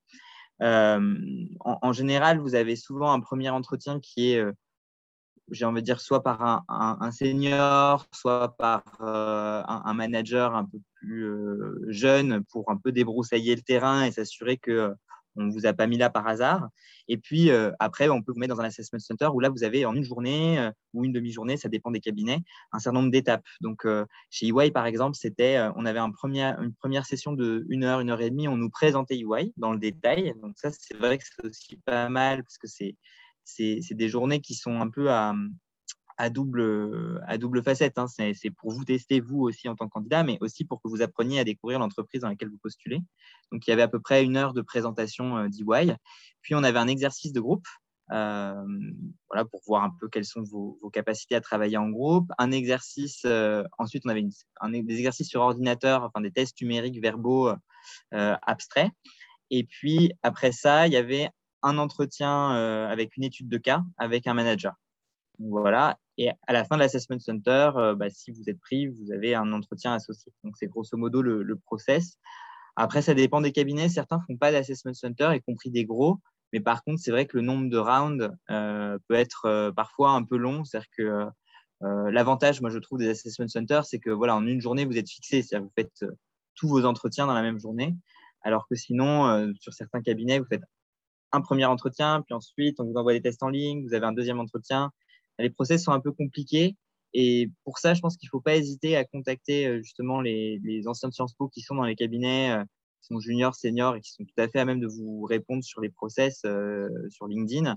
en, 0.60 1.92
général, 1.92 2.38
vous 2.38 2.54
avez 2.54 2.76
souvent 2.76 3.12
un 3.12 3.20
premier 3.20 3.50
entretien 3.50 3.98
qui 3.98 4.32
est, 4.32 4.44
j'ai 5.50 5.64
envie 5.64 5.80
de 5.80 5.86
dire, 5.86 6.00
soit 6.00 6.22
par 6.22 6.64
un, 6.68 7.10
senior, 7.12 8.06
soit 8.12 8.56
par 8.58 8.84
un, 9.00 9.94
manager 9.94 10.54
un 10.54 10.66
peu 10.66 10.78
plus 10.96 11.34
jeune 11.88 12.44
pour 12.52 12.70
un 12.70 12.76
peu 12.76 12.92
débroussailler 12.92 13.56
le 13.56 13.62
terrain 13.62 14.04
et 14.04 14.12
s'assurer 14.12 14.58
que 14.58 14.94
on 15.36 15.44
ne 15.44 15.52
vous 15.52 15.66
a 15.66 15.72
pas 15.72 15.86
mis 15.86 15.96
là 15.96 16.10
par 16.10 16.26
hasard. 16.26 16.68
Et 17.08 17.16
puis 17.16 17.50
après, 17.78 18.08
on 18.08 18.22
peut 18.22 18.32
vous 18.32 18.38
mettre 18.38 18.54
dans 18.54 18.60
un 18.60 18.66
assessment 18.66 18.98
center 18.98 19.28
où 19.32 19.40
là, 19.40 19.48
vous 19.48 19.64
avez 19.64 19.84
en 19.84 19.94
une 19.94 20.04
journée 20.04 20.70
ou 20.92 21.04
une 21.04 21.12
demi-journée, 21.12 21.56
ça 21.56 21.68
dépend 21.68 21.90
des 21.90 22.00
cabinets, 22.00 22.40
un 22.72 22.78
certain 22.78 23.00
nombre 23.00 23.10
d'étapes. 23.10 23.44
Donc 23.60 23.86
chez 24.30 24.48
EY, 24.48 24.70
par 24.70 24.86
exemple, 24.86 25.16
c'était, 25.16 25.58
on 25.76 25.86
avait 25.86 25.98
une 25.98 26.12
première 26.12 27.06
session 27.06 27.32
de 27.32 27.64
une 27.68 27.84
heure, 27.84 28.00
une 28.00 28.10
heure 28.10 28.20
et 28.20 28.30
demie, 28.30 28.48
on 28.48 28.56
nous 28.56 28.70
présentait 28.70 29.18
EY 29.18 29.52
dans 29.56 29.72
le 29.72 29.78
détail. 29.78 30.34
Donc 30.42 30.54
ça, 30.56 30.70
c'est 30.70 30.96
vrai 30.96 31.18
que 31.18 31.24
c'est 31.24 31.46
aussi 31.46 31.76
pas 31.84 32.08
mal 32.08 32.42
parce 32.44 32.58
que 32.58 32.66
c'est 32.66 33.94
des 33.94 34.08
journées 34.08 34.40
qui 34.40 34.54
sont 34.54 34.80
un 34.80 34.88
peu 34.88 35.10
à, 35.10 35.34
à 36.20 36.28
double, 36.28 37.22
à 37.26 37.38
double 37.38 37.62
facette. 37.62 37.98
Hein. 37.98 38.06
C'est 38.08 38.50
pour 38.50 38.70
vous 38.72 38.84
tester, 38.84 39.20
vous 39.20 39.40
aussi 39.40 39.70
en 39.70 39.74
tant 39.74 39.86
que 39.86 39.92
candidat, 39.92 40.22
mais 40.22 40.36
aussi 40.42 40.66
pour 40.66 40.82
que 40.82 40.88
vous 40.88 41.00
appreniez 41.00 41.40
à 41.40 41.44
découvrir 41.44 41.78
l'entreprise 41.78 42.20
dans 42.20 42.28
laquelle 42.28 42.50
vous 42.50 42.58
postulez. 42.58 43.00
Donc, 43.50 43.66
il 43.66 43.70
y 43.70 43.72
avait 43.72 43.82
à 43.82 43.88
peu 43.88 44.00
près 44.00 44.22
une 44.22 44.36
heure 44.36 44.52
de 44.52 44.60
présentation 44.60 45.38
euh, 45.38 45.48
d'EY. 45.48 45.96
Puis, 46.42 46.54
on 46.54 46.62
avait 46.62 46.78
un 46.78 46.88
exercice 46.88 47.32
de 47.32 47.40
groupe 47.40 47.66
euh, 48.12 48.54
voilà, 49.30 49.46
pour 49.46 49.62
voir 49.66 49.82
un 49.82 49.92
peu 49.98 50.10
quelles 50.10 50.26
sont 50.26 50.42
vos, 50.42 50.78
capacités 50.92 51.36
à 51.36 51.40
travailler 51.40 51.78
en 51.78 51.88
groupe. 51.88 52.30
Un 52.36 52.52
exercice, 52.52 53.22
euh, 53.24 53.64
ensuite, 53.78 54.02
on 54.04 54.10
avait 54.10 54.22
des 54.82 54.96
exercices 54.98 55.28
sur 55.28 55.40
ordinateur, 55.40 56.02
enfin 56.02 56.20
des 56.20 56.32
tests 56.32 56.60
numériques 56.60 57.00
verbaux 57.00 57.50
abstraits. 58.12 58.90
Et 59.48 59.64
puis, 59.64 60.12
après 60.22 60.52
ça, 60.52 60.86
il 60.86 60.92
y 60.92 60.98
avait 60.98 61.30
un 61.62 61.78
entretien 61.78 62.50
avec 62.88 63.16
une 63.16 63.24
étude 63.24 63.48
de 63.48 63.56
cas 63.56 63.82
avec 63.96 64.26
un 64.26 64.34
manager. 64.34 64.74
Voilà. 65.40 65.96
Et 66.20 66.28
à 66.46 66.52
la 66.52 66.66
fin 66.66 66.76
de 66.76 66.80
l'assessment 66.80 67.18
center, 67.18 67.70
euh, 67.76 67.94
bah, 67.94 68.10
si 68.10 68.30
vous 68.30 68.50
êtes 68.50 68.60
pris, 68.60 68.88
vous 68.88 69.10
avez 69.10 69.34
un 69.34 69.54
entretien 69.54 69.94
associé. 69.94 70.30
Donc, 70.44 70.54
c'est 70.58 70.66
grosso 70.66 70.94
modo 70.98 71.22
le, 71.22 71.56
process. 71.56 72.18
Après, 72.76 73.00
ça 73.00 73.14
dépend 73.14 73.40
des 73.40 73.52
cabinets. 73.52 73.88
Certains 73.88 74.18
ne 74.18 74.22
font 74.34 74.36
pas 74.36 74.52
d'assessment 74.52 74.92
center, 74.92 75.30
y 75.34 75.40
compris 75.40 75.70
des 75.70 75.86
gros. 75.86 76.18
Mais 76.52 76.60
par 76.60 76.84
contre, 76.84 77.00
c'est 77.00 77.10
vrai 77.10 77.24
que 77.24 77.38
le 77.38 77.42
nombre 77.42 77.70
de 77.70 77.78
rounds 77.78 78.36
euh, 78.50 78.98
peut 79.08 79.14
être 79.14 79.46
euh, 79.46 79.72
parfois 79.72 80.10
un 80.10 80.22
peu 80.22 80.36
long. 80.36 80.62
C'est-à-dire 80.62 80.90
que 80.94 81.26
l'avantage, 82.10 82.60
moi, 82.60 82.68
je 82.68 82.78
trouve, 82.78 82.98
des 82.98 83.08
assessment 83.08 83.48
centers, 83.48 83.86
c'est 83.86 83.98
que 83.98 84.10
voilà, 84.10 84.36
en 84.36 84.46
une 84.46 84.60
journée, 84.60 84.84
vous 84.84 84.98
êtes 84.98 85.08
fixé. 85.08 85.40
C'est-à-dire 85.40 85.68
que 85.68 85.70
vous 85.70 85.74
faites 85.74 86.04
tous 86.54 86.68
vos 86.68 86.84
entretiens 86.84 87.26
dans 87.26 87.32
la 87.32 87.40
même 87.40 87.58
journée. 87.58 87.96
Alors 88.42 88.68
que 88.68 88.74
sinon, 88.74 89.50
sur 89.58 89.72
certains 89.72 90.02
cabinets, 90.02 90.38
vous 90.38 90.44
faites 90.44 90.64
un 91.32 91.40
premier 91.40 91.64
entretien, 91.64 92.20
puis 92.20 92.34
ensuite, 92.34 92.78
on 92.78 92.84
vous 92.84 92.96
envoie 92.96 93.14
des 93.14 93.22
tests 93.22 93.42
en 93.42 93.48
ligne, 93.48 93.82
vous 93.86 93.94
avez 93.94 94.04
un 94.04 94.12
deuxième 94.12 94.40
entretien, 94.40 94.92
les 95.40 95.50
process 95.50 95.84
sont 95.84 95.92
un 95.92 96.00
peu 96.00 96.12
compliqués. 96.12 96.76
Et 97.12 97.50
pour 97.64 97.78
ça, 97.78 97.94
je 97.94 98.00
pense 98.00 98.16
qu'il 98.16 98.28
ne 98.28 98.30
faut 98.30 98.40
pas 98.40 98.56
hésiter 98.56 98.96
à 98.96 99.04
contacter 99.04 99.66
euh, 99.66 99.82
justement 99.82 100.20
les, 100.20 100.82
anciens 100.86 101.08
de 101.08 101.14
Sciences 101.14 101.34
Po 101.34 101.48
qui 101.48 101.60
sont 101.60 101.74
dans 101.74 101.84
les 101.84 101.96
cabinets, 101.96 102.52
euh, 102.52 102.64
qui 103.00 103.06
sont 103.06 103.18
juniors, 103.18 103.54
seniors 103.54 103.96
et 103.96 104.00
qui 104.00 104.12
sont 104.12 104.24
tout 104.24 104.40
à 104.40 104.48
fait 104.48 104.60
à 104.60 104.64
même 104.64 104.80
de 104.80 104.86
vous 104.86 105.24
répondre 105.24 105.64
sur 105.64 105.80
les 105.80 105.88
process 105.88 106.42
euh, 106.44 106.88
sur 107.08 107.26
LinkedIn 107.26 107.74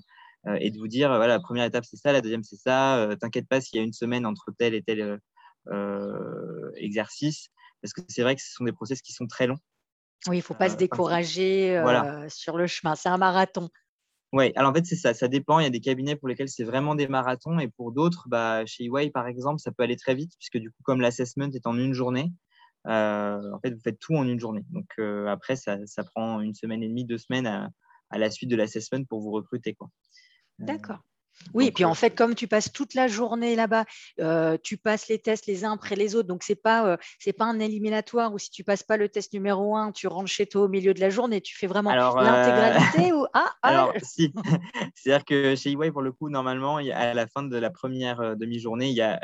et 0.60 0.72
de 0.72 0.78
vous 0.78 0.90
dire 0.90 1.08
voilà, 1.08 1.28
la 1.28 1.40
première 1.40 1.64
étape 1.64 1.86
c'est 1.86 1.96
ça, 1.96 2.12
la 2.12 2.20
deuxième 2.20 2.44
c'est 2.44 2.58
ça. 2.58 3.08
T'inquiète 3.22 3.48
pas 3.48 3.62
s'il 3.62 3.78
y 3.78 3.82
a 3.82 3.86
une 3.86 3.94
semaine 3.94 4.26
entre 4.26 4.52
tel 4.52 4.74
et 4.74 4.84
tel 4.84 5.18
exercice, 6.76 7.48
parce 7.82 7.94
que 7.94 8.02
c'est 8.10 8.24
vrai 8.24 8.36
que 8.36 8.42
ce 8.42 8.52
sont 8.52 8.66
des 8.66 8.74
process 8.74 9.02
qui 9.02 9.14
sont 9.14 9.26
très 9.26 9.48
longs. 9.48 9.60
Oui, 10.28 10.36
il 10.36 10.40
ne 10.40 10.44
faut 10.44 10.54
pas 10.54 10.68
se 10.68 10.76
décourager 10.76 11.82
sur 12.28 12.58
le 12.58 12.68
chemin. 12.68 12.96
C'est 12.96 13.08
un 13.08 13.16
marathon. 13.16 13.70
Oui, 14.34 14.52
alors 14.56 14.72
en 14.72 14.74
fait, 14.74 14.84
c'est 14.84 14.96
ça, 14.96 15.14
ça 15.14 15.28
dépend. 15.28 15.60
Il 15.60 15.64
y 15.64 15.68
a 15.68 15.70
des 15.70 15.80
cabinets 15.80 16.16
pour 16.16 16.28
lesquels 16.28 16.50
c'est 16.50 16.64
vraiment 16.64 16.96
des 16.96 17.08
marathons 17.08 17.60
et 17.60 17.68
pour 17.68 17.92
d'autres, 17.92 18.28
bah, 18.28 18.66
chez 18.66 18.86
EY 18.86 19.12
par 19.12 19.28
exemple, 19.28 19.60
ça 19.60 19.72
peut 19.72 19.84
aller 19.84 19.96
très 19.96 20.16
vite 20.16 20.34
puisque 20.40 20.58
du 20.58 20.72
coup, 20.72 20.82
comme 20.84 21.02
l'assessment 21.02 21.52
est 21.54 21.68
en 21.68 21.78
une 21.78 21.94
journée, 21.94 22.34
euh, 22.88 23.52
en 23.54 23.60
fait, 23.60 23.70
vous 23.70 23.80
faites 23.80 24.00
tout 24.00 24.16
en 24.16 24.28
une 24.28 24.40
journée. 24.40 24.66
Donc 24.72 24.88
euh, 24.98 25.28
après, 25.28 25.56
ça, 25.56 25.78
ça, 25.86 26.04
prend 26.04 26.42
une 26.42 26.56
semaine 26.56 26.82
et 26.82 26.88
demie, 26.88 27.06
deux 27.06 27.20
semaines 27.20 27.46
à, 27.46 27.70
à 28.10 28.18
la 28.18 28.32
suite 28.32 28.50
de 28.50 28.56
l'assessment 28.56 29.06
pour 29.06 29.22
vous 29.22 29.32
recruter. 29.32 29.78
Euh, 29.80 29.86
D'accord. 30.58 31.04
Oui, 31.54 31.68
et 31.68 31.72
puis 31.72 31.86
en 31.86 31.94
fait, 31.94 32.12
comme 32.12 32.36
tu 32.36 32.48
passes 32.48 32.72
toute 32.72 32.94
la 32.94 33.08
journée 33.08 33.56
là-bas, 33.56 33.86
tu 34.64 34.78
passes 34.78 35.08
les 35.08 35.20
tests 35.20 35.46
les 35.46 35.66
uns 35.66 35.74
après 35.74 35.96
les 35.96 36.16
autres. 36.16 36.28
Donc, 36.28 36.44
ce 36.44 36.52
n'est 36.52 36.58
pas, 36.58 36.98
pas 37.38 37.46
un 37.46 37.60
éliminatoire 37.60 38.34
où 38.34 38.40
si 38.40 38.50
tu 38.50 38.64
passes 38.64 38.84
pas 38.84 38.98
le 38.98 39.10
test 39.10 39.34
numéro 39.34 39.76
un, 39.76 39.92
tu 39.92 40.08
rentres 40.08 40.30
chez 40.30 40.46
toi 40.46 40.64
au 40.64 40.68
milieu 40.68 40.94
de 40.94 41.00
la 41.00 41.10
journée. 41.10 41.42
Tu 41.42 41.56
fais 41.56 41.68
vraiment 41.68 41.94
l'intégralité 41.94 43.14
ou... 43.14 43.26
ah, 43.34 43.52
ah 43.62 43.68
Alors, 43.68 43.94
si. 44.02 44.34
C'est-à-dire 44.96 45.26
que 45.26 45.56
chez 45.56 45.72
EY, 45.72 45.92
pour 45.92 46.02
le 46.02 46.12
coup, 46.12 46.30
normalement, 46.30 46.78
à 46.78 47.14
la 47.14 47.28
fin 47.28 47.44
de 47.44 47.58
la 47.58 47.70
première 47.70 48.36
demi-journée, 48.36 48.90
il 48.90 48.96
y 48.96 49.02
a, 49.02 49.20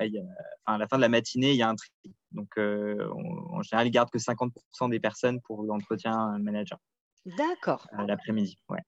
à 0.66 0.78
la 0.78 0.88
fin 0.88 0.98
de 0.98 1.02
la 1.02 1.10
matinée, 1.10 1.52
il 1.52 1.58
y 1.58 1.64
a 1.64 1.70
un 1.70 1.76
tri. 1.76 1.90
Donc, 2.32 2.58
en 2.58 3.62
général, 3.62 3.88
ils 3.88 3.92
gardent 3.92 4.12
que 4.12 4.20
50% 4.20 4.90
des 4.90 5.00
personnes 5.00 5.42
pour 5.42 5.64
l'entretien 5.64 6.38
manager. 6.40 6.78
D'accord. 7.26 7.88
L'après-midi, 8.08 8.58
ouais. 8.70 8.80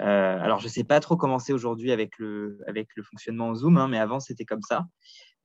Euh, 0.00 0.38
alors, 0.40 0.60
je 0.60 0.66
ne 0.66 0.70
sais 0.70 0.84
pas 0.84 1.00
trop 1.00 1.16
comment 1.16 1.38
c'est 1.38 1.52
aujourd'hui 1.52 1.92
avec 1.92 2.18
le, 2.18 2.58
avec 2.66 2.88
le 2.94 3.02
fonctionnement 3.02 3.48
en 3.48 3.54
Zoom, 3.54 3.76
hein, 3.76 3.88
mais 3.88 3.98
avant, 3.98 4.20
c'était 4.20 4.44
comme 4.44 4.62
ça. 4.62 4.86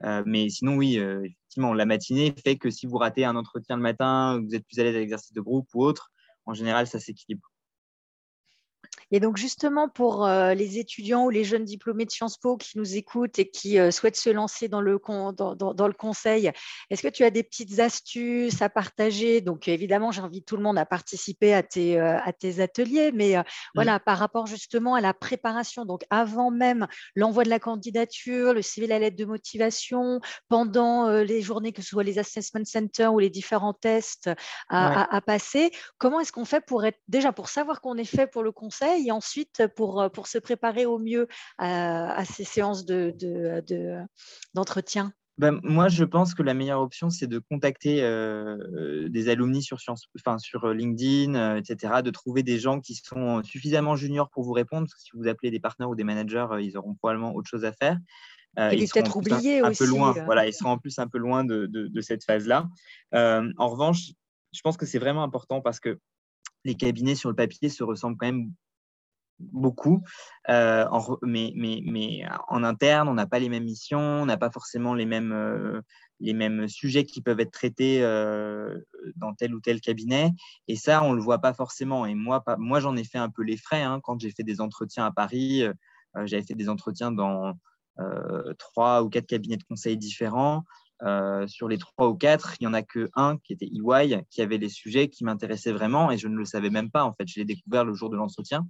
Euh, 0.04 0.24
mais 0.26 0.50
sinon, 0.50 0.76
oui, 0.76 0.98
euh, 1.00 1.24
effectivement, 1.24 1.74
la 1.74 1.86
matinée 1.86 2.34
fait 2.44 2.58
que 2.58 2.70
si 2.70 2.86
vous 2.86 2.98
ratez 2.98 3.26
un 3.26 3.36
entretien 3.36 3.76
le 3.76 3.82
matin, 3.82 4.42
vous 4.42 4.56
êtes 4.56 4.66
plus 4.66 4.80
à 4.80 4.84
l'aise 4.84 4.96
à 4.96 5.00
l'exercice 5.00 5.34
de 5.34 5.42
groupe 5.42 5.68
ou 5.74 5.84
autre, 5.84 6.12
en 6.46 6.54
général, 6.54 6.88
ça 6.88 7.00
s'équilibre. 7.00 7.50
Et 9.12 9.20
donc 9.20 9.38
justement 9.38 9.88
pour 9.88 10.26
euh, 10.26 10.54
les 10.54 10.80
étudiants 10.80 11.26
ou 11.26 11.30
les 11.30 11.44
jeunes 11.44 11.64
diplômés 11.64 12.06
de 12.06 12.12
Sciences 12.12 12.38
Po 12.38 12.58
qui 12.58 12.78
nous 12.78 12.96
écoutent 12.96 13.38
et 13.40 13.50
qui 13.50 13.80
euh, 13.80 13.92
souhaitent 13.92 14.16
se 14.16 14.30
lancer 14.30 14.68
dans 14.68 14.82
le, 14.82 15.00
dans, 15.36 15.88
le 15.88 15.94
conseil, 15.94 16.52
est-ce 16.90 17.04
que 17.04 17.08
tu 17.08 17.24
as 17.24 17.30
des 17.30 17.44
petites 17.44 17.80
astuces 17.80 18.62
à 18.62 18.70
partager? 18.70 19.42
Donc 19.42 19.68
évidemment, 19.68 20.12
j'invite 20.12 20.46
tout 20.46 20.58
le 20.58 20.64
monde 20.64 20.78
à 20.78 20.86
participer 20.86 21.54
à 21.54 21.64
tes, 21.64 22.00
euh, 22.00 22.18
à 22.24 22.34
tes 22.34 22.60
ateliers, 22.60 23.12
mais 23.12 23.36
voilà, 23.76 24.00
par 24.00 24.18
rapport 24.18 24.48
justement 24.48 24.96
à 24.96 25.02
la 25.02 25.14
préparation, 25.14 25.86
donc 25.86 26.04
avant 26.10 26.52
même 26.52 26.88
l'envoi 27.16 27.44
de 27.44 27.50
la 27.50 27.60
candidature, 27.60 28.54
le 28.54 28.62
CV, 28.62 28.88
la 28.88 29.00
lettre 29.00 29.18
de 29.18 29.26
motivation, 29.26 30.20
pendant 30.50 31.10
les 31.10 31.42
journées, 31.42 31.72
que 31.72 31.82
ce 31.82 31.90
soit 31.90 32.04
les 32.04 32.20
assessment 32.20 32.66
centers 32.66 33.14
ou 33.14 33.20
les 33.20 33.30
différents 33.30 33.74
tests 33.74 34.30
à, 34.70 35.16
à 35.16 35.22
passer, 35.22 35.72
comment 35.98 36.20
est-ce 36.20 36.32
qu'on 36.32 36.46
fait 36.46 36.64
pour 36.66 36.86
être 36.86 37.00
déjà 37.08 37.32
pour 37.32 37.50
savoir 37.50 37.82
qu'on 37.82 37.98
est 37.98 38.06
fait 38.06 38.28
pour 38.28 38.44
le 38.44 38.52
conseil 38.52 38.95
et 38.98 39.12
ensuite 39.12 39.68
pour, 39.76 40.02
euh, 40.02 40.10
pour 40.10 40.28
se 40.28 40.38
préparer 40.38 40.86
au 40.86 41.00
mieux 41.00 41.28
à, 41.58 42.24
ces 42.26 42.44
séances 42.44 42.86
d'entretien 42.86 45.06
de, 45.06 45.10
de, 45.10 45.14
ben, 45.38 45.60
moi, 45.64 45.90
je 45.90 46.06
pense 46.06 46.34
que 46.34 46.44
la 46.44 46.54
meilleure 46.54 46.80
option, 46.80 47.10
c'est 47.10 47.28
de 47.28 47.40
contacter 47.40 48.02
euh, 48.04 49.10
des 49.10 49.28
alumni 49.28 49.62
sur, 49.62 49.80
enfin, 50.18 50.38
sur 50.38 50.64
euh, 50.64 50.74
LinkedIn, 50.74 51.58
etc., 51.58 51.96
de 52.02 52.10
trouver 52.10 52.42
des 52.42 52.58
gens 52.58 52.80
qui 52.80 52.96
sont 52.96 53.44
suffisamment 53.44 53.98
juniors 53.98 54.30
pour 54.30 54.44
vous 54.44 54.54
répondre. 54.54 54.88
Parce 54.88 54.94
que 54.94 55.02
si 55.02 55.10
vous 55.14 55.28
appelez 55.28 55.52
des 55.52 55.60
partenaires 55.60 55.90
ou 55.90 55.96
des 55.96 56.06
managers, 56.06 56.48
ils 56.62 56.78
auront 56.78 56.96
probablement 56.96 57.36
autre 57.36 57.50
chose 57.50 57.66
à 57.66 57.74
faire. 57.74 57.98
ils 58.58 58.90
peut-être 58.90 59.18
oubliés 59.18 59.60
un, 59.60 59.72
aussi. 59.72 59.84
peu 59.84 59.90
loin. 59.90 60.14
Voilà, 60.24 60.48
ils 60.48 60.54
seront 60.54 60.72
en 60.72 60.78
plus 60.78 60.98
un 61.00 61.08
peu 61.08 61.18
loin 61.18 61.44
de, 61.44 61.66
de, 61.66 61.88
de 61.88 62.02
cette 62.02 62.24
phase-là. 62.24 62.70
en 63.12 63.68
revanche, 63.68 64.12
je 64.54 64.62
pense 64.62 64.78
que 64.78 64.86
c'est 64.86 65.00
vraiment 65.00 65.24
important 65.24 65.60
parce 65.60 65.82
que 65.82 66.00
les 66.66 66.76
cabinets 66.76 67.16
sur 67.16 67.30
le 67.30 67.36
papier 67.36 67.70
se 67.70 67.84
ressemblent 67.84 68.18
quand 68.18 68.26
même 68.26 68.52
beaucoup, 69.40 70.02
euh, 70.50 70.86
mais, 71.22 71.52
mais, 71.56 71.82
mais, 71.86 72.24
en 72.48 72.64
interne, 72.64 73.10
on 73.10 73.14
n'a 73.14 73.28
pas 73.28 73.40
les 73.40 73.50
mêmes 73.50 73.66
missions, 73.66 74.00
on 74.00 74.26
n'a 74.26 74.38
pas 74.38 74.52
forcément 74.52 74.94
les 74.94 75.06
mêmes, 75.06 75.34
euh, 75.34 75.82
les 76.20 76.34
mêmes 76.34 76.68
sujets 76.68 77.06
qui 77.06 77.22
peuvent 77.22 77.40
être 77.40 77.52
traités 77.52 78.04
euh, 78.04 78.80
dans 79.16 79.34
tel 79.34 79.54
ou 79.54 79.60
tel 79.60 79.82
cabinet. 79.82 80.32
Et 80.68 80.76
ça, 80.76 81.04
on 81.04 81.12
ne 81.12 81.16
le 81.16 81.22
voit 81.22 81.40
pas 81.40 81.54
forcément. 81.54 82.06
Et 82.06 82.16
moi, 82.16 82.44
moi 82.58 82.80
j'en 82.80 82.96
ai 82.96 83.04
fait 83.04 83.18
un 83.18 83.30
peu 83.30 83.44
les 83.44 83.58
frais 83.58 83.82
hein, 83.82 84.00
quand 84.04 84.20
j'ai 84.20 84.32
fait 84.32 84.44
des 84.44 84.62
entretiens 84.62 85.06
à 85.06 85.12
Paris. 85.12 85.64
J'avais 86.24 86.44
fait 86.44 86.56
des 86.56 86.70
entretiens 86.70 87.12
dans 87.12 87.54
trois 88.58 89.04
ou 89.04 89.10
quatre 89.10 89.28
cabinets 89.28 89.58
de 89.58 89.64
conseil 89.64 89.98
différents. 89.98 90.64
sur 91.48 91.68
les 91.68 91.78
trois 91.78 92.08
ou 92.08 92.16
quatre, 92.16 92.56
il 92.60 92.64
n'y 92.64 92.68
en 92.68 92.74
a 92.74 92.84
que 92.84 93.10
un 93.16 93.38
qui 93.38 93.52
était 93.52 93.68
EY, 93.68 94.24
qui 94.30 94.42
avait 94.42 94.58
les 94.58 94.70
sujets 94.70 95.10
qui 95.10 95.26
m'intéressaient 95.26 95.74
vraiment 95.74 96.10
et 96.10 96.18
je 96.18 96.30
ne 96.30 96.38
le 96.38 96.46
savais 96.46 96.70
même 96.70 96.90
pas. 96.90 97.04
En 97.04 97.14
fait, 97.14 97.28
je 97.28 97.40
l'ai 97.40 97.46
découvert 97.46 97.84
le 97.84 97.94
jour 97.94 98.10
de 98.10 98.16
l'entretien. 98.16 98.66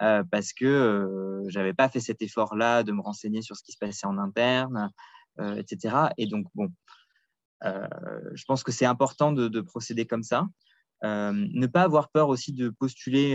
Euh, 0.00 0.22
parce 0.30 0.52
que 0.52 0.64
euh, 0.64 1.44
je 1.48 1.58
n'avais 1.58 1.74
pas 1.74 1.88
fait 1.88 2.00
cet 2.00 2.22
effort-là 2.22 2.84
de 2.84 2.92
me 2.92 3.00
renseigner 3.00 3.42
sur 3.42 3.56
ce 3.56 3.64
qui 3.64 3.72
se 3.72 3.78
passait 3.78 4.06
en 4.06 4.18
interne, 4.18 4.92
euh, 5.40 5.56
etc. 5.56 5.96
Et 6.18 6.26
donc, 6.26 6.46
bon, 6.54 6.68
je 7.62 8.44
pense 8.46 8.62
que 8.62 8.70
c'est 8.70 8.86
important 8.86 9.32
de, 9.32 9.60
procéder 9.60 10.06
comme 10.06 10.22
ça. 10.22 10.46
ne 11.02 11.66
pas 11.66 11.82
avoir 11.82 12.10
peur 12.10 12.28
aussi 12.28 12.52
de 12.52 12.68
postuler. 12.68 13.34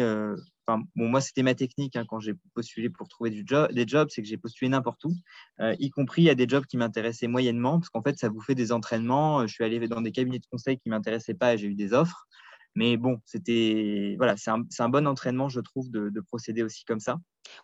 bon, 0.68 0.86
moi, 0.96 1.20
c'était 1.20 1.44
ma 1.44 1.56
technique 1.56 1.98
hein, 1.98 2.06
quand 2.08 2.22
j'ai 2.22 2.36
postulé 2.54 2.90
pour 2.90 3.10
trouver 3.10 3.32
des 3.32 3.44
jobs, 3.86 4.08
c'est 4.10 4.22
que 4.22 4.28
j'ai 4.28 4.38
postulé 4.38 4.70
n'importe 4.70 5.04
où, 5.04 5.14
y 5.60 5.90
compris 5.90 6.30
à 6.30 6.36
des 6.36 6.48
jobs 6.48 6.66
qui 6.66 6.78
m'intéressaient 6.78 7.28
moyennement, 7.28 7.80
parce 7.80 7.90
qu'en 7.90 8.02
fait, 8.02 8.18
ça 8.18 8.30
vous 8.30 8.40
fait 8.40 8.56
des 8.56 8.72
entraînements. 8.72 9.46
Je 9.46 9.54
suis 9.54 9.66
allé 9.66 9.86
dans 9.90 10.02
des 10.02 10.14
cabinets 10.14 10.40
de 10.40 10.48
conseil 10.50 10.78
qui 10.78 10.88
ne 10.88 10.96
m'intéressaient 10.96 11.34
pas 11.34 11.56
et 11.56 11.58
j'ai 11.58 11.68
eu 11.68 11.76
des 11.76 11.92
offres. 11.92 12.26
Mais 12.76 12.98
bon, 12.98 13.20
c'était 13.26 14.16
voilà, 14.18 14.36
c'est 14.38 14.50
un, 14.50 14.90
bon 14.90 15.08
entraînement, 15.08 15.48
je 15.48 15.60
trouve, 15.60 15.92
de, 15.92 16.20
procéder 16.22 16.64
aussi 16.64 16.86
comme 16.86 17.00
ça. 17.00 17.18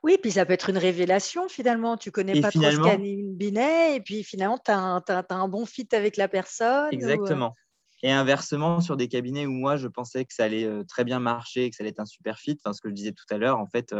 Oui, 0.03 0.17
puis 0.21 0.31
ça 0.31 0.45
peut 0.45 0.53
être 0.53 0.69
une 0.69 0.77
révélation 0.77 1.47
finalement. 1.47 1.97
Tu 1.97 2.11
connais 2.11 2.39
pas 2.41 2.51
trop 2.51 2.61
ce 2.61 3.35
Binet, 3.35 3.95
et 3.95 4.01
puis 4.01 4.23
finalement, 4.23 4.59
tu 4.63 4.71
as, 4.71 5.25
un 5.29 5.47
bon 5.47 5.65
fit 5.65 5.87
avec 5.93 6.17
la 6.17 6.27
personne. 6.27 6.89
Exactement. 6.91 7.55
Et 8.03 8.11
inversement, 8.11 8.79
sur 8.79 8.95
des 8.97 9.07
cabinets 9.07 9.45
où 9.45 9.51
moi, 9.51 9.75
je 9.77 9.87
pensais 9.87 10.23
que 10.25 10.33
ça 10.33 10.45
allait 10.45 10.69
très 10.87 11.03
bien 11.03 11.19
marcher, 11.19 11.69
que 11.69 11.75
ça 11.75 11.83
allait 11.83 11.89
être 11.89 11.99
un 11.99 12.05
super 12.05 12.37
fit, 12.37 12.57
enfin, 12.63 12.73
ce 12.73 12.81
que 12.81 12.89
je 12.89 12.93
disais 12.93 13.11
tout 13.11 13.25
à 13.33 13.37
l'heure, 13.37 13.57
en 13.57 13.67
fait, 13.67 13.93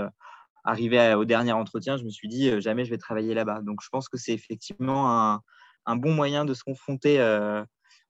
arrivé 0.64 1.16
au 1.16 1.26
dernier 1.26 1.54
entretien, 1.54 1.98
je 1.98 2.04
me 2.04 2.10
suis 2.10 2.28
dit, 2.28 2.62
jamais 2.62 2.86
je 2.86 2.92
vais 2.92 2.98
travailler 2.98 3.34
là-bas. 3.34 3.62
Donc, 3.62 3.80
je 3.82 3.90
pense 3.90 4.08
que 4.08 4.18
c'est 4.18 4.34
effectivement 4.34 5.12
un, 5.12 5.42
un, 5.86 5.96
bon 5.96 6.14
moyen 6.14 6.46
de 6.46 6.54
se 6.54 6.64
confronter 6.64 7.20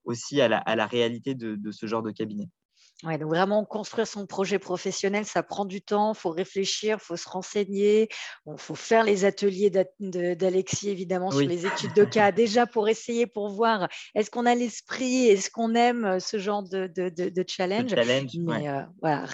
aussi 0.04 0.42
à 0.42 0.48
la, 0.48 0.58
à 0.58 0.76
la 0.76 0.86
réalité 0.86 1.34
de, 1.34 1.56
de, 1.56 1.72
ce 1.72 1.86
genre 1.86 2.04
de 2.04 2.12
cabinet. 2.12 2.50
Ouais, 3.04 3.18
donc 3.18 3.30
vraiment 3.30 3.64
construire 3.64 4.06
son 4.06 4.26
projet 4.26 4.60
professionnel, 4.60 5.26
ça 5.26 5.42
prend 5.42 5.64
du 5.64 5.82
temps, 5.82 6.12
il 6.14 6.20
faut 6.20 6.32
réfléchir, 6.32 6.98
il 7.00 7.06
faut 7.06 7.16
se 7.16 7.30
renseigner, 7.30 8.10
il 8.46 8.58
faut 8.58 8.76
faire 8.76 9.06
les 9.06 9.24
ateliers 9.24 9.72
d'Alexis 10.00 10.90
évidemment 10.90 11.32
sur 11.32 11.48
les 11.48 11.66
études 11.66 11.94
de 11.94 12.04
cas 12.04 12.34
déjà 12.34 12.68
pour 12.68 12.90
essayer, 12.90 13.26
pour 13.26 13.52
voir 13.52 13.88
est-ce 14.16 14.30
qu'on 14.30 14.46
a 14.46 14.54
l'esprit, 14.54 15.28
est-ce 15.28 15.50
qu'on 15.50 15.76
aime 15.76 16.04
euh, 16.04 16.20
ce 16.20 16.40
genre 16.40 16.62
de, 16.62 16.88
de, 16.88 17.46
challenge? 17.48 17.94
Mais 18.38 18.68
euh, 18.68 18.82
voilà, 19.02 19.26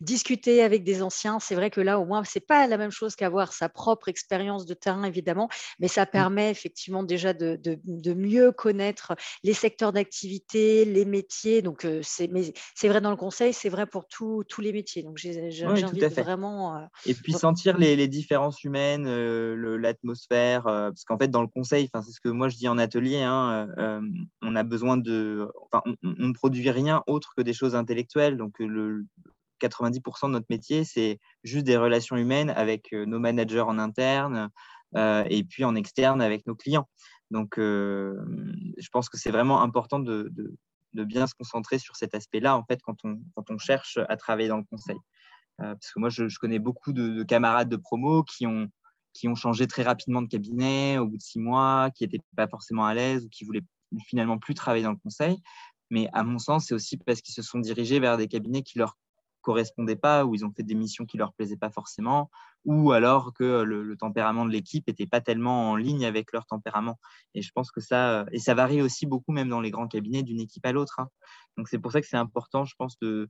discuter 0.00 0.62
avec 0.62 0.84
des 0.84 1.02
anciens, 1.02 1.40
c'est 1.40 1.54
vrai 1.54 1.70
que 1.70 1.80
là 1.80 1.98
au 1.98 2.04
moins 2.04 2.22
c'est 2.22 2.46
pas 2.46 2.66
la 2.66 2.76
même 2.76 2.90
chose 2.90 3.16
qu'avoir 3.16 3.54
sa 3.54 3.70
propre 3.70 4.08
expérience 4.08 4.66
de 4.66 4.74
terrain 4.74 5.04
évidemment, 5.04 5.48
mais 5.78 5.88
ça 5.88 6.02
mmh. 6.02 6.10
permet 6.12 6.50
effectivement 6.50 7.02
déjà 7.02 7.32
de, 7.32 7.58
mieux 8.14 8.52
connaître 8.52 9.14
les 9.42 9.54
secteurs 9.54 9.94
d'activité, 9.94 10.84
les 10.84 11.06
métiers. 11.06 11.62
Donc 11.62 11.86
euh, 11.86 12.00
c'est 12.02 12.28
c'est 12.74 12.88
vrai 12.88 13.00
dans 13.00 13.10
le 13.10 13.16
conseil, 13.16 13.52
c'est 13.52 13.68
vrai 13.68 13.86
pour 13.86 14.08
tous 14.08 14.44
les 14.58 14.72
métiers. 14.72 15.04
Donc, 15.04 15.16
j'invite 15.16 16.04
vraiment. 16.18 16.76
Euh, 16.76 16.80
et 17.06 17.14
puis 17.14 17.32
sentir 17.32 17.78
les, 17.78 18.08
différences 18.08 18.64
humaines, 18.64 19.06
euh, 19.06 19.76
l'atmosphère, 19.78 20.66
euh, 20.66 20.90
parce 20.90 21.04
qu'en 21.04 21.16
fait, 21.16 21.28
dans 21.28 21.40
le 21.40 21.46
conseil, 21.46 21.88
c'est 21.94 22.10
ce 22.10 22.20
que 22.20 22.28
moi 22.28 22.48
je 22.48 22.56
dis 22.56 22.66
en 22.66 22.76
atelier, 22.76 23.22
hein, 23.22 23.68
on 24.42 24.56
a 24.56 24.62
besoin 24.64 24.96
de. 24.96 25.48
Enfin, 25.62 25.82
on, 26.02 26.26
ne 26.26 26.32
produit 26.32 26.68
rien 26.70 27.04
autre 27.06 27.34
que 27.36 27.42
des 27.42 27.52
choses 27.52 27.76
intellectuelles. 27.76 28.36
Donc, 28.36 28.58
le 28.58 29.04
90% 29.60 30.26
de 30.26 30.32
notre 30.32 30.46
métier, 30.50 30.84
c'est 30.84 31.20
juste 31.44 31.64
des 31.64 31.76
relations 31.76 32.16
humaines 32.16 32.50
avec 32.50 32.90
nos 32.90 33.20
managers 33.20 33.60
en 33.60 33.78
interne 33.78 34.50
et 34.96 35.44
puis 35.44 35.64
en 35.64 35.76
externe 35.76 36.20
avec 36.20 36.44
nos 36.48 36.56
clients. 36.56 36.88
Donc, 37.30 37.54
je 37.56 38.88
pense 38.90 39.08
que 39.08 39.16
c'est 39.16 39.30
vraiment 39.30 39.62
important 39.62 40.00
de, 40.00 40.28
de 40.32 40.56
bien 41.02 41.26
se 41.26 41.34
concentrer 41.34 41.78
sur 41.78 41.96
cet 41.96 42.14
aspect-là, 42.14 42.56
en 42.56 42.64
fait, 42.64 42.80
quand 42.82 42.96
on, 43.04 43.20
quand 43.34 43.50
on 43.50 43.58
cherche 43.58 43.98
à 44.08 44.16
travailler 44.16 44.48
dans 44.48 44.58
le 44.58 44.64
conseil. 44.64 44.96
Euh, 45.60 45.74
parce 45.74 45.92
que 45.92 46.00
moi, 46.00 46.08
je, 46.08 46.38
connais 46.38 46.58
beaucoup 46.58 46.92
de, 46.92 47.22
camarades 47.24 47.68
de 47.68 47.76
promo 47.76 48.22
qui 48.22 48.46
ont, 48.46 48.68
qui 49.12 49.28
ont 49.28 49.34
changé 49.34 49.66
très 49.66 49.82
rapidement 49.82 50.22
de 50.22 50.28
cabinet 50.28 50.98
au 50.98 51.06
bout 51.06 51.16
de 51.16 51.22
six 51.22 51.40
mois, 51.40 51.90
qui 51.94 52.04
n'étaient 52.04 52.22
pas 52.36 52.46
forcément 52.46 52.86
à 52.86 52.94
l'aise 52.94 53.24
ou 53.24 53.28
qui 53.28 53.44
voulaient 53.44 53.64
finalement 54.06 54.38
plus 54.38 54.54
travailler 54.54 54.84
dans 54.84 54.92
le 54.92 54.96
conseil. 54.96 55.36
Mais 55.90 56.08
à 56.12 56.22
mon 56.22 56.38
sens, 56.38 56.66
c'est 56.66 56.74
aussi 56.74 56.96
parce 56.96 57.20
qu'ils 57.20 57.34
se 57.34 57.42
sont 57.42 57.58
dirigés 57.58 58.00
vers 58.00 58.16
des 58.16 58.28
cabinets 58.28 58.62
qui 58.62 58.78
leur 58.78 58.96
correspondaient 59.44 59.96
pas, 59.96 60.24
ou 60.24 60.34
ils 60.34 60.44
ont 60.44 60.50
fait 60.50 60.62
des 60.62 60.74
missions 60.74 61.04
qui 61.06 61.18
leur 61.18 61.32
plaisaient 61.34 61.56
pas 61.56 61.70
forcément, 61.70 62.30
ou 62.64 62.92
alors 62.92 63.32
que 63.34 63.62
le, 63.62 63.96
tempérament 63.96 64.46
de 64.46 64.50
l'équipe 64.50 64.86
n'était 64.88 65.06
pas 65.06 65.20
tellement 65.20 65.70
en 65.70 65.76
ligne 65.76 66.04
avec 66.04 66.32
leur 66.32 66.46
tempérament. 66.46 66.98
Et 67.34 67.42
je 67.42 67.50
pense 67.54 67.70
que 67.70 67.80
ça, 67.80 68.26
et 68.32 68.38
ça 68.38 68.54
varie 68.54 68.82
aussi 68.82 69.06
beaucoup 69.06 69.32
même 69.32 69.48
dans 69.48 69.60
les 69.60 69.70
grands 69.70 69.86
cabinets 69.86 70.22
d'une 70.22 70.40
équipe 70.40 70.64
à 70.66 70.72
l'autre. 70.72 70.98
Hein. 70.98 71.08
Donc 71.56 71.68
c'est 71.68 71.78
pour 71.78 71.92
ça 71.92 72.00
que 72.00 72.06
c'est 72.06 72.16
important, 72.16 72.64
je 72.64 72.74
pense, 72.76 72.98
de, 73.00 73.28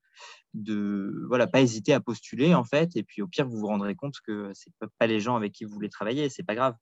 de 0.55 1.27
voilà, 1.29 1.47
pas 1.47 1.61
hésiter 1.61 1.93
à 1.93 2.01
postuler 2.01 2.55
en 2.55 2.65
fait, 2.65 2.97
et 2.97 3.03
puis 3.03 3.21
au 3.21 3.27
pire 3.27 3.47
vous 3.47 3.59
vous 3.59 3.67
rendrez 3.67 3.97
compte 3.97 4.17
que 4.27 4.51
c'est 4.55 4.73
pas 4.99 5.07
les 5.07 5.21
gens 5.21 5.37
avec 5.37 5.53
qui 5.53 5.65
vous 5.65 5.75
voulez 5.75 5.91
travailler, 5.91 6.29
c'est 6.31 6.45
pas 6.45 6.55
grave. 6.55 6.75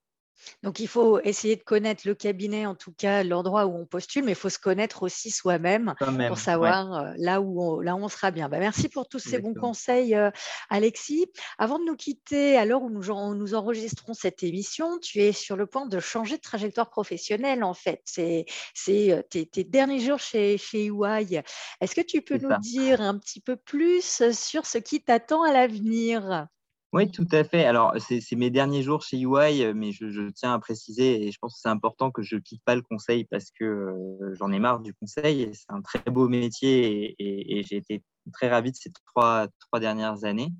Donc, 0.62 0.80
il 0.80 0.88
faut 0.88 1.20
essayer 1.20 1.56
de 1.56 1.62
connaître 1.62 2.06
le 2.06 2.14
cabinet, 2.14 2.66
en 2.66 2.74
tout 2.74 2.92
cas 2.92 3.22
l'endroit 3.22 3.66
où 3.66 3.76
on 3.76 3.86
postule, 3.86 4.24
mais 4.24 4.32
il 4.32 4.36
faut 4.36 4.48
se 4.48 4.58
connaître 4.58 5.02
aussi 5.02 5.30
soi-même 5.30 5.94
pour 6.28 6.38
savoir 6.38 6.94
euh, 6.94 7.12
là, 7.16 7.40
où 7.40 7.62
on, 7.62 7.80
là 7.80 7.96
on 7.96 8.08
sera 8.08 8.30
bien. 8.30 8.48
Bah, 8.48 8.58
merci 8.58 8.88
pour 8.88 9.08
tous 9.08 9.18
ces 9.18 9.38
bons 9.38 9.54
conseils, 9.54 10.14
euh, 10.14 10.30
Alexis. 10.70 11.26
Avant 11.58 11.78
de 11.78 11.84
nous 11.84 11.96
quitter, 11.96 12.56
à 12.56 12.64
l'heure 12.64 12.82
où 12.82 12.90
nous, 12.90 13.34
nous, 13.34 13.54
enregistrons 13.54 14.14
cette 14.14 14.42
émission, 14.42 14.98
tu 14.98 15.20
es 15.20 15.32
sur 15.32 15.56
le 15.56 15.66
point 15.66 15.86
de 15.86 16.00
changer 16.00 16.36
de 16.36 16.42
trajectoire 16.42 16.90
professionnelle, 16.90 17.64
en 17.64 17.74
fait. 17.74 18.02
C'est 18.04 18.46
euh, 18.88 19.22
tes, 19.22 19.46
tes, 19.46 19.64
derniers 19.64 20.00
jours 20.00 20.18
chez, 20.18 20.58
chez 20.58 20.86
EY. 20.86 21.42
Est-ce 21.80 21.94
que 21.94 22.00
tu 22.00 22.22
peux 22.22 22.38
nous 22.38 22.56
dire 22.60 23.00
un 23.00 23.18
petit 23.18 23.40
peu 23.40 23.56
plus 23.56 24.22
sur 24.32 24.66
ce 24.66 24.78
qui 24.78 25.02
t'attend 25.02 25.42
à 25.42 25.52
l'avenir? 25.52 26.46
Oui, 26.92 27.10
tout 27.10 27.26
à 27.32 27.42
fait. 27.42 27.64
Alors, 27.64 27.94
c'est 27.98 28.36
mes 28.36 28.50
derniers 28.50 28.82
jours 28.82 29.02
chez 29.02 29.18
UI, 29.18 29.64
euh, 29.64 29.72
mais 29.74 29.92
je, 29.92 30.28
tiens 30.30 30.52
à 30.52 30.58
préciser, 30.58 31.26
et 31.26 31.32
je 31.32 31.38
pense 31.40 31.54
que 31.54 31.60
c'est 31.62 31.70
important 31.70 32.10
que 32.10 32.20
je 32.20 32.36
ne 32.36 32.40
quitte 32.40 32.62
pas 32.64 32.74
le 32.74 32.82
conseil 32.82 33.24
parce 33.24 33.50
que 33.50 33.64
euh, 33.64 34.34
j'en 34.34 34.52
ai 34.52 34.58
marre 34.58 34.80
du 34.80 34.92
conseil. 34.92 35.50
C'est 35.54 35.70
un 35.70 35.80
très 35.80 36.02
beau 36.10 36.28
métier 36.28 37.14
et, 37.18 37.62
j'ai 37.62 37.76
été 37.76 38.02
très 38.34 38.50
ravi 38.50 38.72
de 38.72 38.76
ces 38.76 38.92
trois, 39.06 39.48
dernières 39.80 40.24
années. 40.24 40.52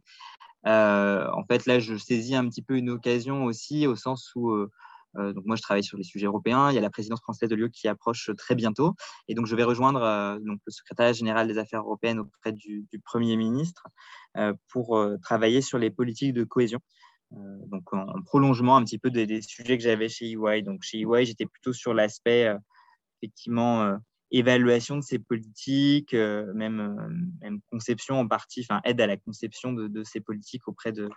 Euh, 0.66 1.28
en 1.32 1.44
fait, 1.44 1.66
là, 1.66 1.78
je 1.80 1.96
saisis 1.96 2.34
un 2.34 2.48
petit 2.48 2.62
peu 2.62 2.76
une 2.76 2.88
occasion 2.88 3.44
aussi 3.44 3.86
au 3.86 3.94
sens 3.94 4.32
où 4.34 4.54
donc 5.14 5.44
moi, 5.44 5.56
je 5.56 5.62
travaille 5.62 5.84
sur 5.84 5.98
les 5.98 6.04
sujets 6.04 6.26
européens. 6.26 6.70
Il 6.70 6.74
y 6.74 6.78
a 6.78 6.80
la 6.80 6.90
présidence 6.90 7.20
française 7.20 7.48
de 7.48 7.54
l'UE 7.54 7.70
qui 7.70 7.88
approche 7.88 8.30
très 8.36 8.54
bientôt. 8.54 8.94
Et 9.28 9.34
donc, 9.34 9.46
je 9.46 9.54
vais 9.54 9.64
rejoindre 9.64 10.02
euh, 10.02 10.38
donc, 10.40 10.60
le 10.64 10.72
secrétaire 10.72 11.12
général 11.12 11.48
des 11.48 11.58
affaires 11.58 11.80
européennes 11.80 12.20
auprès 12.20 12.52
du, 12.52 12.86
Premier 13.04 13.36
ministre 13.36 13.88
euh, 14.36 14.54
pour 14.68 15.04
travailler 15.22 15.60
sur 15.60 15.78
les 15.78 15.90
politiques 15.90 16.32
de 16.32 16.44
cohésion. 16.44 16.80
donc, 17.30 17.92
en, 17.92 18.22
prolongement 18.22 18.76
un 18.76 18.84
petit 18.84 18.98
peu 18.98 19.10
des, 19.10 19.42
sujets 19.42 19.76
que 19.76 19.84
j'avais 19.84 20.08
chez 20.08 20.32
EY. 20.32 20.62
Donc, 20.62 20.82
chez 20.82 21.00
EY, 21.00 21.26
j'étais 21.26 21.46
plutôt 21.46 21.72
sur 21.72 21.92
l'aspect, 21.92 22.54
effectivement, 23.20 23.96
évaluation 24.30 24.96
de 24.96 25.02
ces 25.02 25.18
politiques, 25.18 26.14
même, 26.14 26.96
même 27.42 27.60
conception 27.70 28.20
en 28.20 28.26
partie, 28.26 28.64
enfin, 28.68 28.80
aide 28.84 29.00
à 29.00 29.06
la 29.06 29.18
conception 29.18 29.72
de 29.72 30.04
ces 30.04 30.20
politiques 30.20 30.68
auprès 30.68 30.92
de, 30.92 31.10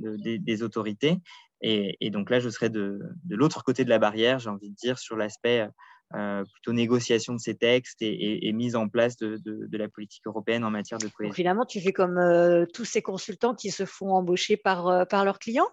des, 0.00 0.62
autorités. 0.62 1.18
Et, 1.62 2.10
donc 2.10 2.30
là, 2.30 2.40
je 2.40 2.48
serai 2.48 2.70
de, 2.70 3.00
l'autre 3.28 3.64
côté 3.64 3.84
de 3.84 3.90
la 3.90 3.98
barrière, 3.98 4.38
j'ai 4.38 4.50
envie 4.50 4.70
de 4.70 4.74
dire, 4.74 4.98
sur 4.98 5.16
l'aspect 5.16 5.68
euh, 6.16 6.42
plutôt 6.42 6.72
négociation 6.72 7.34
de 7.34 7.38
ces 7.38 7.54
textes 7.54 7.98
et, 8.00 8.52
mise 8.52 8.74
en 8.74 8.88
place 8.88 9.16
de, 9.16 9.38
la 9.70 9.88
politique 9.88 10.26
européenne 10.26 10.64
en 10.64 10.70
matière 10.70 10.98
de 10.98 11.06
cohésion. 11.06 11.32
finalement, 11.32 11.64
tu 11.64 11.80
fais 11.80 11.92
comme 11.92 12.18
euh, 12.18 12.66
tous 12.74 12.84
ces 12.84 13.00
consultants 13.00 13.54
qui 13.54 13.70
se 13.70 13.84
font 13.84 14.12
embaucher 14.12 14.56
par, 14.56 14.88
euh, 14.88 15.04
par 15.04 15.24
leurs 15.24 15.38
clients? 15.38 15.68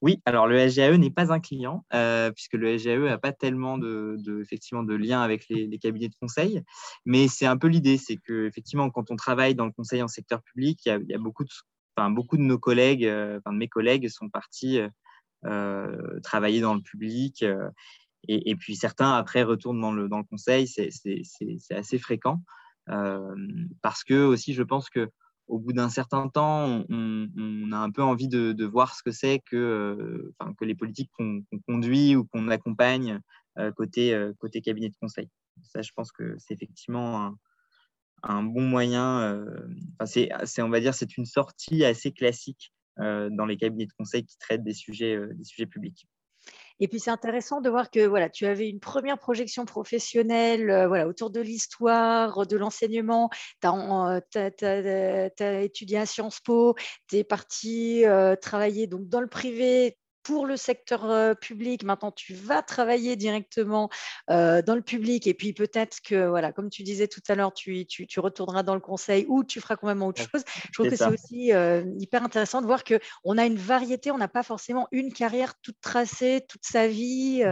Oui, 0.00 0.20
alors 0.24 0.46
le 0.46 0.66
SGAE 0.66 0.96
n'est 0.96 1.10
pas 1.10 1.32
un 1.32 1.38
client, 1.38 1.84
puisque 2.34 2.54
le 2.54 2.76
SGAE 2.76 3.04
n'a 3.04 3.18
pas 3.18 3.32
tellement 3.32 3.78
de, 3.78 4.40
effectivement, 4.40 4.82
de 4.82 4.94
lien 4.94 5.20
avec 5.20 5.46
les, 5.48 5.78
cabinets 5.78 6.08
de 6.08 6.16
conseil. 6.20 6.62
Mais 7.04 7.28
c'est 7.28 7.46
un 7.46 7.56
peu 7.56 7.68
l'idée, 7.68 7.98
c'est 7.98 8.16
que 8.16 8.46
effectivement, 8.46 8.90
quand 8.90 9.12
on 9.12 9.16
travaille 9.16 9.54
dans 9.54 9.66
le 9.66 9.70
conseil 9.70 10.02
en 10.02 10.08
secteur 10.08 10.42
public, 10.42 10.80
il 10.84 10.88
y 10.88 10.92
a, 10.92 10.96
il 10.96 11.08
y 11.08 11.14
a 11.14 11.18
beaucoup 11.18 11.44
de 11.44 11.50
beaucoup 12.10 12.36
de 12.36 12.42
nos 12.42 12.58
collègues, 12.58 13.04
euh, 13.04 13.40
de 13.46 13.52
mes 13.52 13.68
collègues 13.68 14.08
sont 14.08 14.28
partis 14.28 14.80
euh, 15.44 16.20
travailler 16.20 16.60
dans 16.60 16.74
le 16.74 16.80
public. 16.80 17.42
Euh, 17.42 17.68
et, 18.28 18.54
puis 18.54 18.76
certains, 18.76 19.12
après, 19.12 19.42
retournent 19.42 19.80
dans 19.80 19.92
le, 19.92 20.08
conseil. 20.30 20.68
C'est 20.68 20.92
assez 21.70 21.98
fréquent. 21.98 22.40
parce 22.86 24.04
que 24.04 24.24
aussi, 24.24 24.54
je 24.54 24.62
pense 24.62 24.88
que 24.90 25.10
au 25.48 25.58
bout 25.58 25.72
d'un 25.72 25.88
certain 25.88 26.28
temps, 26.28 26.84
on, 26.88 27.72
a 27.72 27.76
un 27.78 27.90
peu 27.90 28.02
envie 28.02 28.28
de, 28.28 28.64
voir 28.64 28.94
ce 28.94 29.02
que 29.02 29.10
c'est 29.10 29.40
que, 29.40 30.32
que 30.56 30.64
les 30.64 30.76
politiques 30.76 31.10
qu'on 31.18 31.42
conduit 31.66 32.14
ou 32.14 32.24
qu'on 32.26 32.46
accompagne 32.46 33.20
côté, 33.74 34.16
côté 34.38 34.60
cabinet 34.60 34.88
de 34.88 34.96
conseil. 35.00 35.28
Ça, 35.64 35.82
je 35.82 35.90
pense 35.92 36.12
que 36.12 36.36
c'est 36.38 36.54
effectivement 36.54 37.24
un, 37.24 37.38
un 38.22 38.42
bon 38.42 38.62
moyen. 38.62 39.20
Euh, 39.20 39.44
c'est, 40.04 40.30
on 40.62 40.68
va 40.68 40.80
dire, 40.80 40.94
c'est 40.94 41.16
une 41.16 41.26
sortie 41.26 41.84
assez 41.84 42.12
classique 42.12 42.72
euh, 42.98 43.28
dans 43.30 43.46
les 43.46 43.56
cabinets 43.56 43.86
de 43.86 43.92
conseil 43.98 44.24
qui 44.24 44.38
traitent 44.38 44.64
des 44.64 44.74
sujets, 44.74 45.16
euh, 45.16 45.32
des 45.34 45.44
sujets 45.44 45.66
publics. 45.66 46.06
Et 46.80 46.88
puis 46.88 46.98
c'est 46.98 47.10
intéressant 47.10 47.60
de 47.60 47.70
voir 47.70 47.90
que 47.90 48.04
voilà, 48.04 48.28
tu 48.28 48.44
avais 48.44 48.68
une 48.68 48.80
première 48.80 49.18
projection 49.18 49.64
professionnelle 49.64 50.86
voilà, 50.88 51.06
autour 51.06 51.30
de 51.30 51.40
l'histoire, 51.40 52.44
de 52.44 52.56
l'enseignement. 52.56 53.30
Tu 53.60 53.68
as, 53.68 55.62
étudié 55.62 55.98
à 55.98 56.06
Sciences 56.06 56.40
Po, 56.40 56.74
tu 57.08 57.18
es 57.18 57.24
parti 57.24 58.02
travailler 58.40 58.88
donc, 58.88 59.08
dans 59.08 59.20
le 59.20 59.28
privé, 59.28 59.96
pour 60.22 60.46
le 60.46 60.56
secteur 60.56 61.36
public. 61.36 61.84
Maintenant, 61.84 62.12
tu 62.12 62.34
vas 62.34 62.62
travailler 62.62 63.16
directement 63.16 63.90
euh, 64.30 64.62
dans 64.62 64.74
le 64.74 64.82
public 64.82 65.26
et 65.26 65.34
puis 65.34 65.52
peut-être 65.52 66.00
que, 66.00 66.28
voilà, 66.28 66.52
comme 66.52 66.70
tu 66.70 66.82
disais 66.82 67.08
tout 67.08 67.20
à 67.28 67.34
l'heure, 67.34 67.52
tu, 67.52 67.86
tu, 67.86 68.20
retourneras 68.20 68.62
dans 68.62 68.74
le 68.74 68.80
conseil 68.80 69.26
ou 69.28 69.44
tu 69.44 69.60
feras 69.60 69.76
quand 69.76 69.86
même 69.86 70.02
autre 70.02 70.22
chose. 70.22 70.44
Je 70.66 70.72
trouve 70.72 70.88
que 70.88 70.96
c'est 70.96 71.06
aussi 71.06 71.52
euh, 71.52 71.84
hyper 71.98 72.22
intéressant 72.22 72.60
de 72.60 72.66
voir 72.66 72.84
qu'on 72.84 73.38
a 73.38 73.44
une 73.44 73.56
variété, 73.56 74.10
on 74.10 74.18
n'a 74.18 74.28
pas 74.28 74.42
forcément 74.42 74.88
une 74.92 75.12
carrière 75.12 75.54
toute 75.60 75.80
tracée 75.80 76.44
toute 76.48 76.64
sa 76.64 76.88
vie. 76.88 77.42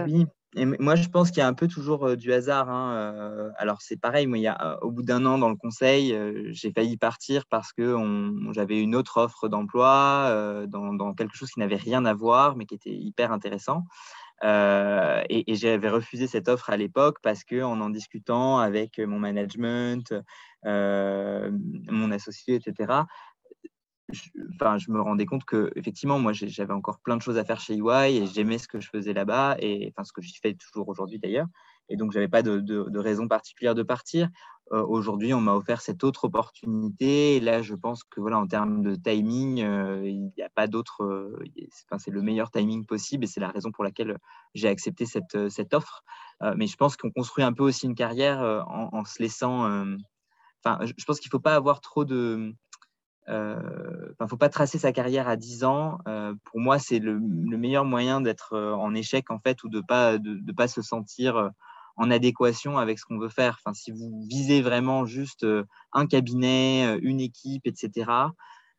Moi, 0.56 0.96
je 0.96 1.08
pense 1.08 1.30
qu'il 1.30 1.38
y 1.38 1.42
a 1.42 1.46
un 1.46 1.54
peu 1.54 1.68
toujours 1.68 2.16
du 2.16 2.32
hasard. 2.32 2.68
Hein, 2.68 3.52
alors, 3.56 3.80
c'est 3.82 4.00
pareil, 4.00 4.26
moi, 4.26 4.36
il 4.36 4.42
y 4.42 4.48
a, 4.48 4.82
au 4.82 4.90
bout 4.90 5.02
d'un 5.02 5.24
an 5.24 5.38
dans 5.38 5.48
le 5.48 5.54
conseil, 5.54 6.16
j'ai 6.48 6.72
failli 6.72 6.96
partir 6.96 7.46
parce 7.46 7.72
que 7.72 7.96
j'avais 8.52 8.80
une 8.80 8.96
autre 8.96 9.18
offre 9.18 9.48
d'emploi 9.48 10.66
dans, 10.66 11.14
quelque 11.14 11.36
chose 11.36 11.50
qui 11.50 11.60
n'avait 11.60 11.76
rien 11.76 12.04
à 12.04 12.14
voir, 12.14 12.56
mais 12.56 12.66
qui 12.66 12.74
était 12.74 12.90
hyper 12.90 13.30
intéressant. 13.30 13.84
et, 14.42 15.44
j'avais 15.54 15.88
refusé 15.88 16.26
cette 16.26 16.48
offre 16.48 16.70
à 16.70 16.76
l'époque 16.76 17.18
parce 17.22 17.44
que 17.44 17.62
en 17.62 17.80
en 17.80 17.90
discutant 17.90 18.58
avec 18.58 18.98
mon 18.98 19.20
management, 19.20 20.12
mon 20.64 22.10
associé, 22.10 22.56
etc., 22.56 23.04
je, 24.12 24.30
je 24.78 24.90
me 24.90 25.00
rendais 25.00 25.26
compte 25.26 25.44
que 25.44 25.70
effectivement, 25.76 26.18
moi, 26.18 26.32
j'avais 26.32 26.72
encore 26.72 27.00
plein 27.00 27.16
de 27.16 27.22
choses 27.22 27.38
à 27.38 27.44
faire 27.44 27.60
chez 27.60 27.74
EY 27.74 28.16
et 28.16 28.26
j'aimais 28.26 28.58
ce 28.58 28.68
que 28.68 28.80
je 28.80 28.88
faisais 28.88 29.12
là-bas 29.12 29.56
et 29.58 29.92
enfin 29.92 30.04
ce 30.04 30.12
que 30.12 30.22
j'y 30.22 30.38
fais 30.40 30.54
toujours 30.54 30.88
aujourd'hui 30.88 31.18
d'ailleurs. 31.18 31.46
Et 31.90 31.96
donc, 31.96 32.12
j'avais 32.12 32.28
pas 32.28 32.42
de, 32.42 32.98
raison 32.98 33.26
particulière 33.28 33.74
de 33.74 33.82
partir. 33.82 34.28
Euh, 34.72 34.84
aujourd'hui, 34.86 35.34
on 35.34 35.40
m'a 35.40 35.54
offert 35.54 35.80
cette 35.80 36.04
autre 36.04 36.24
opportunité. 36.24 37.36
Et 37.36 37.40
là, 37.40 37.62
je 37.62 37.74
pense 37.74 38.04
que 38.04 38.20
voilà, 38.20 38.38
en 38.38 38.46
termes 38.46 38.82
de 38.82 38.94
timing, 38.94 39.62
euh, 39.62 40.08
il 40.08 40.32
n'y 40.36 40.42
a 40.42 40.48
pas 40.48 40.68
d'autre. 40.68 41.02
Euh, 41.02 41.36
c'est 41.98 42.12
le 42.12 42.22
meilleur 42.22 42.52
timing 42.52 42.86
possible 42.86 43.24
et 43.24 43.26
c'est 43.26 43.40
la 43.40 43.48
raison 43.48 43.72
pour 43.72 43.82
laquelle 43.82 44.18
j'ai 44.54 44.68
accepté 44.68 45.04
cette, 45.04 45.50
cette 45.50 45.74
offre. 45.74 46.04
mais 46.56 46.68
je 46.68 46.76
pense 46.76 46.96
qu'on 46.96 47.10
construit 47.10 47.44
un 47.44 47.52
peu 47.52 47.64
aussi 47.64 47.86
une 47.86 47.96
carrière 47.96 48.64
en, 48.68 49.04
se 49.04 49.20
laissant. 49.20 49.64
Enfin, 50.64 50.78
je 50.84 51.04
pense 51.04 51.18
qu'il 51.18 51.28
ne 51.28 51.32
faut 51.32 51.40
pas 51.40 51.56
avoir 51.56 51.80
trop 51.80 52.04
de 52.04 52.54
euh, 53.30 54.12
ne 54.20 54.26
faut 54.26 54.36
pas 54.36 54.48
tracer 54.48 54.78
sa 54.78 54.92
carrière 54.92 55.28
à 55.28 55.36
10 55.36 55.64
ans. 55.64 55.98
Euh, 56.08 56.34
pour 56.44 56.58
moi, 56.58 56.78
c'est 56.78 56.98
le, 56.98 57.18
meilleur 57.20 57.84
moyen 57.84 58.20
d'être 58.20 58.54
euh, 58.54 58.72
en 58.74 58.94
échec, 58.94 59.30
en 59.30 59.38
fait, 59.38 59.62
ou 59.62 59.68
de 59.68 59.80
pas, 59.80 60.18
de, 60.18 60.52
pas 60.52 60.68
se 60.68 60.82
sentir 60.82 61.50
en 61.96 62.10
adéquation 62.10 62.78
avec 62.78 62.98
ce 62.98 63.04
qu'on 63.04 63.18
veut 63.18 63.28
faire. 63.28 63.58
Enfin, 63.60 63.72
si 63.72 63.92
vous 63.92 64.26
visez 64.28 64.62
vraiment 64.62 65.06
juste 65.06 65.46
un 65.92 66.06
cabinet, 66.06 66.98
une 67.02 67.20
équipe, 67.20 67.66
etc., 67.66 67.90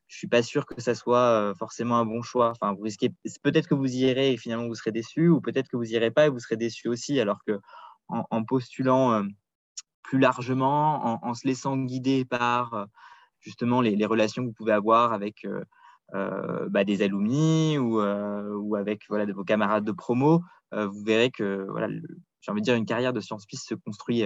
je 0.08 0.16
ne 0.16 0.18
suis 0.18 0.28
pas 0.28 0.44
sûr 0.44 0.66
que 0.66 0.82
ça 0.82 0.96
soit 0.96 1.54
forcément 1.58 1.98
un 1.98 2.06
bon 2.06 2.22
choix. 2.22 2.50
Enfin, 2.52 2.74
vous 2.74 2.82
risquez, 2.82 3.14
peut-être 3.44 3.68
que 3.68 3.76
vous 3.76 3.88
y 3.88 4.00
irez 4.00 4.34
et 4.34 4.38
finalement 4.38 4.68
vous 4.68 4.76
serez 4.76 4.92
déçu, 4.92 5.30
ou 5.30 5.40
peut-être 5.40 5.70
que 5.70 5.78
vous 5.78 5.94
irez 5.94 6.12
pas 6.12 6.26
et 6.26 6.30
vous 6.30 6.40
serez 6.40 6.58
déçu 6.58 6.90
aussi, 6.90 7.20
alors 7.20 7.40
que 7.48 7.60
en, 8.10 8.44
postulant 8.44 9.24
plus 10.04 10.20
largement, 10.20 11.26
en, 11.26 11.34
se 11.34 11.48
laissant 11.48 11.78
guider 11.78 12.26
par 12.26 12.88
justement 13.42 13.82
les, 13.82 14.06
relations 14.06 14.44
que 14.44 14.48
vous 14.48 14.54
pouvez 14.54 14.72
avoir 14.72 15.14
avec 15.14 15.46
euh, 15.46 15.64
euh, 16.14 16.70
bah, 16.70 16.84
des 16.84 17.02
alumni 17.02 17.78
ou, 17.78 18.00
euh, 18.00 18.76
avec 18.76 19.10
vos 19.10 19.44
camarades 19.44 19.84
de 19.84 19.92
promo, 19.92 20.42
vous 20.72 21.04
verrez 21.04 21.32
que 21.32 21.68
voilà, 21.70 21.90
j'ai 22.40 22.52
envie 22.52 22.62
de 22.62 22.66
dire 22.66 22.76
une 22.76 22.86
carrière 22.86 23.12
de 23.12 23.20
Sciences 23.20 23.46
Piste 23.46 23.68
se 23.68 23.76
construit 23.76 24.24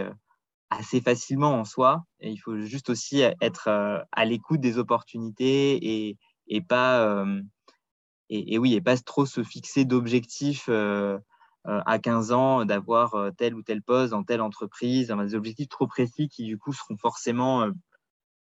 assez 0.69 1.01
facilement 1.01 1.55
en 1.55 1.65
soi. 1.65 2.03
Et 2.19 2.29
il 2.29 2.37
faut 2.37 2.59
juste 2.59 2.91
aussi 2.91 3.21
être 3.41 3.67
à 4.11 4.25
l'écoute 4.25 4.61
des 4.61 4.77
opportunités 4.77 6.15
et, 6.47 6.61
pas 6.61 7.25
et, 8.29 8.59
oui 8.59 8.75
et 8.75 8.81
pas 8.81 8.95
trop 8.97 9.25
se 9.25 9.41
fixer 9.41 9.85
d'objectifs 9.85 10.69
à 11.63 11.99
15 11.99 12.31
ans 12.31 12.63
d'avoir 12.63 13.31
tel 13.37 13.55
ou 13.55 13.63
tel 13.63 13.81
poste 13.81 14.11
dans 14.11 14.23
telle 14.23 14.41
entreprise, 14.41 15.07
des 15.07 15.33
objectifs 15.33 15.69
trop 15.69 15.87
précis 15.87 16.29
qui 16.29 16.43
du 16.43 16.59
coup 16.59 16.73
seront 16.73 16.97
forcément 16.97 17.71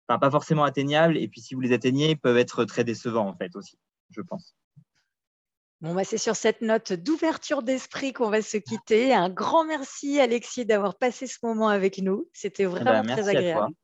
pas 0.07 0.31
forcément 0.31 0.65
atteignables. 0.65 1.17
Et 1.17 1.29
puis, 1.29 1.41
si 1.41 1.55
vous 1.55 1.61
les 1.61 1.73
atteignez, 1.73 2.11
ils 2.11 2.19
peuvent 2.19 2.39
être 2.39 2.65
très 2.65 2.85
décevants, 2.85 3.29
en 3.29 3.37
fait, 3.37 3.55
aussi, 3.57 3.79
je 4.11 4.21
pense. 4.21 4.55
Bon, 5.83 5.95
bah 5.95 6.05
c'est 6.05 6.17
sur 6.17 6.37
cette 6.37 6.63
note 6.63 6.95
d'ouverture 6.95 7.63
d'esprit 7.63 8.15
qu'on 8.15 8.31
va 8.31 8.41
se 8.41 8.57
quitter. 8.57 9.13
Un 9.13 9.29
grand 9.29 9.65
merci, 9.65 10.19
Alexis, 10.21 10.65
d'avoir 10.65 10.97
passé 10.97 11.27
ce 11.27 11.39
moment 11.43 11.69
avec 11.69 11.99
nous. 11.99 12.29
C'était 12.33 12.63
eh 12.63 12.67
ben, 12.67 12.73
vraiment 12.73 13.03
très 13.03 13.29
agréable. 13.29 13.75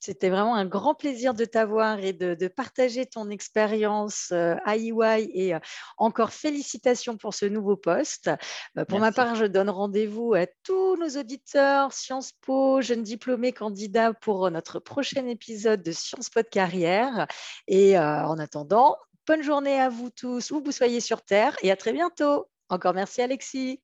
C'était 0.00 0.30
vraiment 0.30 0.54
un 0.54 0.64
grand 0.64 0.94
plaisir 0.94 1.34
de 1.34 1.44
t'avoir 1.44 1.98
et 1.98 2.12
de, 2.12 2.48
partager 2.48 3.04
ton 3.06 3.30
expérience 3.30 4.30
euh, 4.32 4.54
à 4.64 4.76
EY 4.76 5.30
et 5.34 5.54
euh, 5.54 5.58
encore 5.96 6.30
félicitations 6.30 7.16
pour 7.16 7.34
ce 7.34 7.46
nouveau 7.46 7.76
poste. 7.76 8.30
Euh, 8.76 8.84
pour 8.84 9.00
ma 9.00 9.12
part, 9.12 9.34
je 9.34 9.44
donne 9.44 9.70
rendez-vous 9.70 10.34
à 10.34 10.46
tous 10.62 10.96
nos 10.96 11.18
auditeurs 11.20 11.92
Sciences 11.92 12.32
Po, 12.40 12.80
jeunes 12.80 13.02
diplômés 13.02 13.52
candidats 13.52 14.12
pour 14.12 14.50
notre 14.50 14.78
prochain 14.78 15.26
épisode 15.26 15.82
de 15.82 15.92
Sciences 15.92 16.30
Po 16.30 16.42
de 16.42 16.48
carrière. 16.48 17.26
Et 17.66 17.98
en 17.98 18.38
attendant, 18.38 18.96
bonne 19.26 19.42
journée 19.42 19.80
à 19.80 19.88
vous 19.88 20.10
tous, 20.10 20.50
où 20.50 20.62
vous 20.62 20.72
soyez 20.72 21.00
sur 21.00 21.22
Terre 21.22 21.56
et 21.62 21.70
à 21.70 21.76
très 21.76 21.92
bientôt. 21.92 22.48
Encore 22.68 22.94
merci 22.94 23.20
Alexis. 23.20 23.80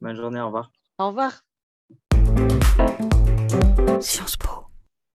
Bonne 0.00 0.16
journée, 0.16 0.40
au 0.40 0.46
revoir. 0.46 0.70
Au 0.98 1.08
revoir. 1.08 1.42
Sciences 4.00 4.36
Po. 4.36 4.63